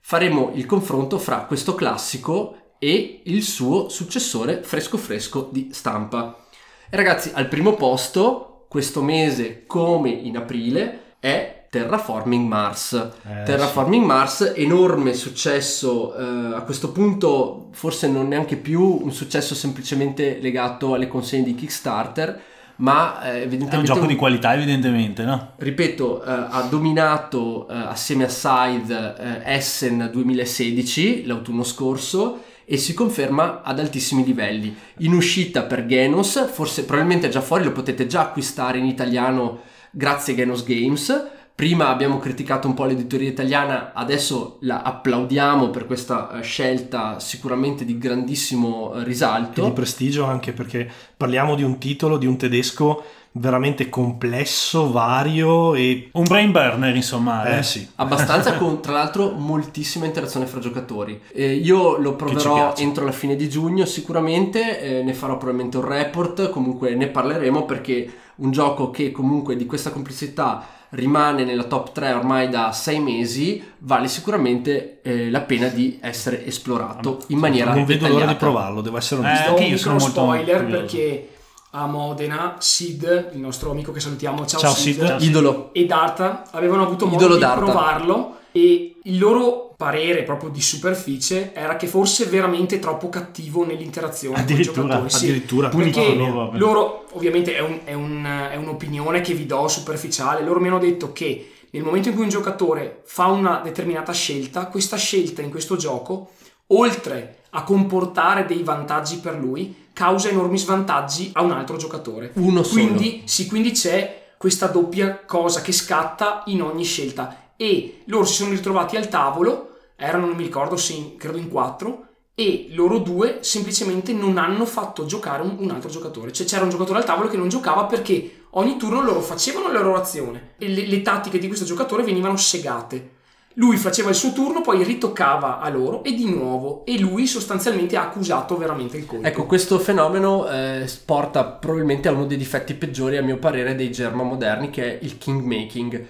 [0.00, 6.46] faremo il confronto fra questo classico e il suo successore fresco fresco di stampa.
[6.90, 12.92] E ragazzi, al primo posto, questo mese come in aprile, è Terraforming Mars.
[12.92, 19.56] Eh, Terraforming Mars, enorme successo, eh, a questo punto forse non neanche più un successo
[19.56, 22.40] semplicemente legato alle consegne di Kickstarter,
[22.76, 25.54] ma eh, È evidentemente un gioco di qualità, evidentemente, no?
[25.56, 32.94] ripeto, eh, ha dominato eh, assieme a Side eh, Essen 2016, l'autunno scorso, e si
[32.94, 34.72] conferma ad altissimi livelli.
[34.98, 39.62] In uscita per Genos, forse probabilmente è già fuori, lo potete già acquistare in italiano
[39.90, 41.32] grazie a Genos Games.
[41.56, 47.84] Prima abbiamo criticato un po' l'editoria italiana, adesso la applaudiamo per questa eh, scelta sicuramente
[47.84, 49.72] di grandissimo eh, E di risalto.
[49.72, 53.04] prestigio anche perché parliamo di un titolo di un tedesco
[53.36, 56.08] veramente complesso, vario e...
[56.14, 57.44] Un brain burner, insomma.
[57.44, 57.62] Eh eh.
[57.62, 57.88] sì.
[57.96, 61.20] Abbastanza con tra l'altro moltissima interazione fra giocatori.
[61.32, 65.86] Eh, io lo proverò entro la fine di giugno sicuramente, eh, ne farò probabilmente un
[65.86, 71.92] report, comunque ne parleremo perché un gioco che comunque di questa complessità rimane nella top
[71.92, 77.72] 3 ormai da 6 mesi, vale sicuramente eh, la pena di essere esplorato in maniera
[77.74, 79.44] Non vedo l'ora di provarlo, devo essere Eh, onesto.
[79.44, 80.80] Do anche un io sono molto spoiler curioso.
[80.80, 81.28] perché
[81.70, 85.20] a Modena Sid, il nostro amico che salutiamo, ciao, Ciao, Sid, Sid.
[85.28, 85.70] Idolo.
[85.72, 87.64] e Darta avevano avuto modo Idolo di Darta.
[87.64, 94.34] provarlo e il loro parere proprio di superficie era che fosse veramente troppo cattivo nell'interazione
[94.36, 95.10] con i Addirittura, giocatori.
[95.10, 95.68] Sì, addirittura.
[95.68, 96.50] perché punitivo.
[96.54, 100.78] loro, ovviamente è, un- è un- è un'opinione che vi do superficiale, loro mi hanno
[100.78, 105.50] detto che nel momento in cui un giocatore fa una determinata scelta, questa scelta in
[105.50, 106.30] questo gioco,
[106.68, 112.30] oltre a comportare dei vantaggi per lui, causa enormi svantaggi a un altro giocatore.
[112.34, 112.80] Uno solo.
[112.82, 117.36] Quindi, sì, quindi c'è questa doppia cosa che scatta in ogni scelta.
[117.56, 122.06] E loro si sono ritrovati al tavolo, erano, non mi ricordo in- credo in quattro,
[122.34, 126.32] e loro due semplicemente non hanno fatto giocare un, un altro giocatore.
[126.32, 129.80] Cioè c'era un giocatore al tavolo che non giocava perché ogni turno loro facevano la
[129.80, 133.10] loro azione e le, le tattiche di questo giocatore venivano segate.
[133.56, 136.84] Lui faceva il suo turno, poi ritoccava a loro e di nuovo.
[136.84, 139.24] E lui sostanzialmente ha accusato veramente il colpo.
[139.24, 143.92] Ecco, questo fenomeno eh, porta probabilmente a uno dei difetti peggiori, a mio parere, dei
[143.92, 146.04] German moderni, che è il kingmaking.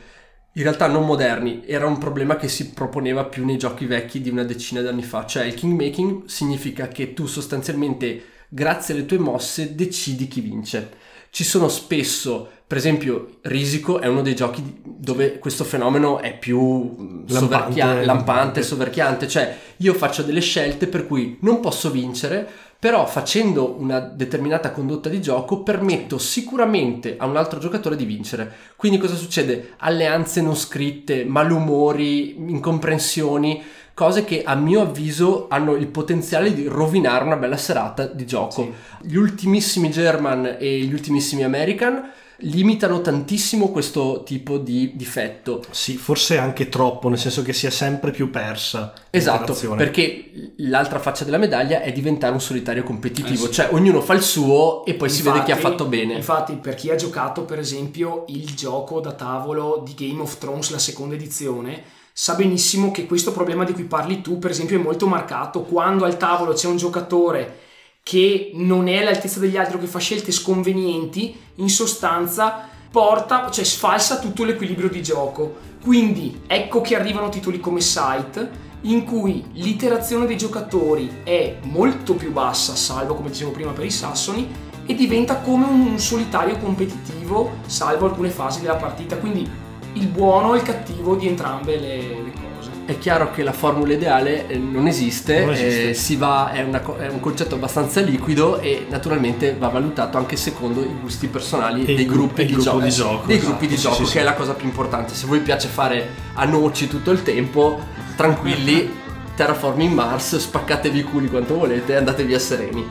[0.56, 4.30] In realtà non moderni, era un problema che si proponeva più nei giochi vecchi di
[4.30, 5.26] una decina d'anni fa.
[5.26, 10.90] Cioè il kingmaking significa che tu sostanzialmente, grazie alle tue mosse, decidi chi vince.
[11.30, 16.38] Ci sono spesso, per esempio, Risico è uno dei giochi di- dove questo fenomeno è
[16.38, 17.32] più mm, Lampante.
[17.32, 19.26] soverchia- lampante, soverchiante.
[19.26, 22.48] Cioè io faccio delle scelte per cui non posso vincere,
[22.84, 28.52] però facendo una determinata condotta di gioco permetto sicuramente a un altro giocatore di vincere.
[28.76, 29.70] Quindi cosa succede?
[29.78, 33.62] Alleanze non scritte, malumori, incomprensioni,
[33.94, 38.74] cose che a mio avviso hanno il potenziale di rovinare una bella serata di gioco.
[39.00, 42.06] Gli ultimissimi German e gli ultimissimi American
[42.44, 45.62] limitano tantissimo questo tipo di difetto.
[45.70, 48.92] Sì, forse anche troppo, nel senso che si è sempre più persa.
[49.10, 53.52] Esatto, perché l'altra faccia della medaglia è diventare un solitario competitivo, Eh sì.
[53.52, 56.14] cioè ognuno fa il suo e poi si vede chi ha Infatti- fatto bene.
[56.14, 60.70] Infatti, per chi ha giocato, per esempio, il gioco da tavolo di Game of Thrones,
[60.70, 64.82] la seconda edizione, sa benissimo che questo problema di cui parli tu, per esempio, è
[64.82, 67.58] molto marcato quando al tavolo c'è un giocatore
[68.04, 73.64] che non è all'altezza degli altri o che fa scelte sconvenienti, in sostanza porta, cioè
[73.64, 75.56] sfalsa tutto l'equilibrio di gioco.
[75.82, 78.48] Quindi ecco che arrivano titoli come Sight
[78.82, 83.90] in cui l'iterazione dei giocatori è molto più bassa, salvo come dicevo prima per i
[83.90, 84.48] Sassoni,
[84.84, 89.16] e diventa come un solitario competitivo, salvo alcune fasi della partita.
[89.16, 89.50] Quindi
[89.94, 92.53] il buono e il cattivo di entrambe le, le cose.
[92.86, 95.88] È chiaro che la formula ideale eh, non esiste, Non esiste.
[95.90, 100.36] eh, si va, è, una è un concetto abbastanza liquido e naturalmente va valutato anche
[100.36, 102.80] secondo i gusti personali E dei gruppi di gioco.
[102.80, 103.48] di gioco, Dei esatto.
[103.50, 104.18] gruppi di Sì, gioco, sì, che sì.
[104.18, 105.14] è la cosa più importante.
[105.14, 107.80] Se voi piace fare a noci tutto il tempo,
[108.16, 108.92] tranquilli,
[109.34, 112.86] terraforming Mars, spaccatevi i culi quanto volete e andate via sereni.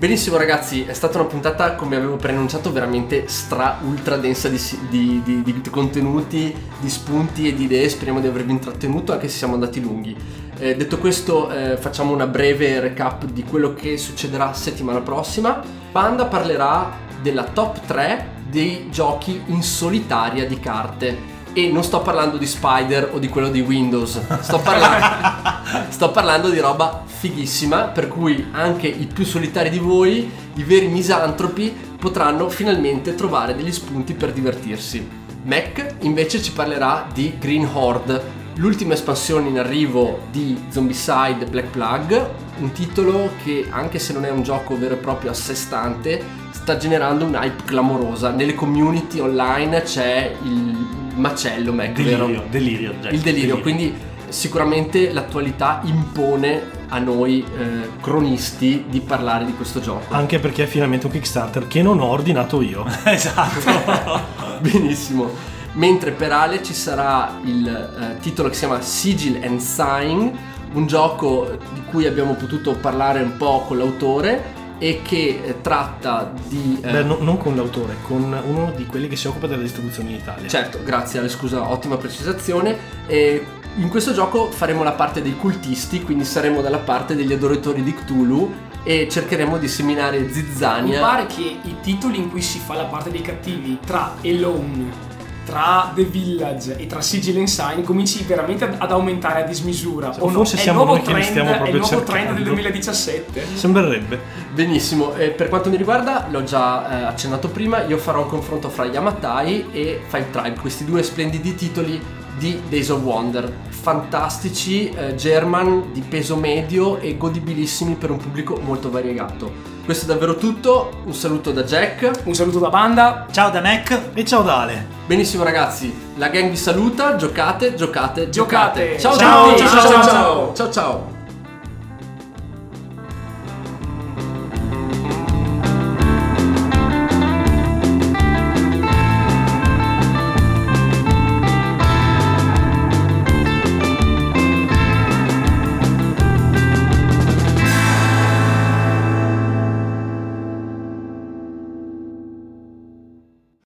[0.00, 4.58] Benissimo ragazzi, è stata una puntata come avevo preannunciato veramente stra ultra densa di,
[4.88, 9.36] di- di- di contenuti, di spunti e di idee, speriamo di avervi intrattenuto anche se
[9.36, 10.16] siamo andati lunghi.
[10.56, 15.62] Eh, detto questo eh, facciamo una breve recap di quello che succederà settimana prossima.
[15.92, 16.90] Panda parlerà
[17.20, 21.29] della top 3 dei giochi in solitaria di carte.
[21.52, 26.48] E non sto parlando di Spider o di quello di Windows, sto parlando, sto parlando
[26.48, 32.48] di roba fighissima per cui anche i più solitari di voi, i veri misantropi, potranno
[32.48, 35.06] finalmente trovare degli spunti per divertirsi.
[35.42, 42.28] Mac invece ci parlerà di Green Horde, l'ultima espansione in arrivo di Zombicide Black Plug,
[42.58, 46.22] un titolo che anche se non è un gioco vero e proprio a sé stante,
[46.50, 48.30] sta generando un hype clamorosa.
[48.30, 52.44] Nelle community online c'è il macello Mac, Delirio, vero?
[52.50, 52.94] delirio.
[53.00, 53.94] Jack, il delirio, quindi
[54.28, 60.12] sicuramente l'attualità impone a noi eh, cronisti di parlare di questo gioco.
[60.14, 62.84] Anche perché è finalmente un Kickstarter che non ho ordinato io.
[63.04, 64.20] Esatto.
[64.60, 65.30] Benissimo.
[65.72, 70.30] Mentre per Ale ci sarà il eh, titolo che si chiama Sigil and Sign,
[70.72, 76.32] un gioco di cui abbiamo potuto parlare un po' con l'autore e che eh, tratta
[76.48, 76.80] di...
[76.82, 80.08] eh, Beh, no- non con l'autore, con uno di quelli che si occupa della distribuzione
[80.10, 80.48] in Italia.
[80.48, 82.76] Certo, grazie Ale, scusa, ottima precisazione.
[83.06, 83.44] E
[83.76, 87.94] in questo gioco faremo la parte dei cultisti, quindi saremo dalla parte degli adoratori di
[87.94, 88.52] Cthulhu
[88.82, 91.00] e cercheremo di seminare Mi zizzania.
[91.00, 95.08] pare che i titoli in cui si fa la parte dei cattivi tra Alone,
[95.44, 100.12] tra The Village e tra Sigil Sign cominci veramente ad- aumentare a dismisura.
[100.12, 100.32] Sì, o no?
[100.32, 102.34] forse è il siamo nuovo noi che trend, stiamo è il proprio nuovo trend cercando.
[102.34, 103.46] del 2017.
[103.54, 104.20] Sembrerebbe.
[104.54, 108.68] Benissimo, e per quanto mi riguarda, l'ho già eh, accennato prima, io farò un confronto
[108.68, 112.00] fra Yamatai e Five Tribe, questi due splendidi titoli
[112.38, 113.52] di Days of Wonder.
[113.68, 119.78] Fantastici, eh, German di peso medio e godibilissimi per un pubblico molto variegato.
[119.90, 122.20] Questo è davvero tutto, un saluto da Jack.
[122.22, 123.26] Un saluto da Banda.
[123.32, 124.10] Ciao da Mac.
[124.14, 124.86] E ciao Dale.
[125.04, 128.94] Benissimo ragazzi, la gang vi saluta, giocate, giocate, giocate.
[128.94, 128.98] Giocate.
[129.00, 131.19] Ciao, Ciao, a tutti, ciao, ciao, ciao, ciao, ciao, ciao.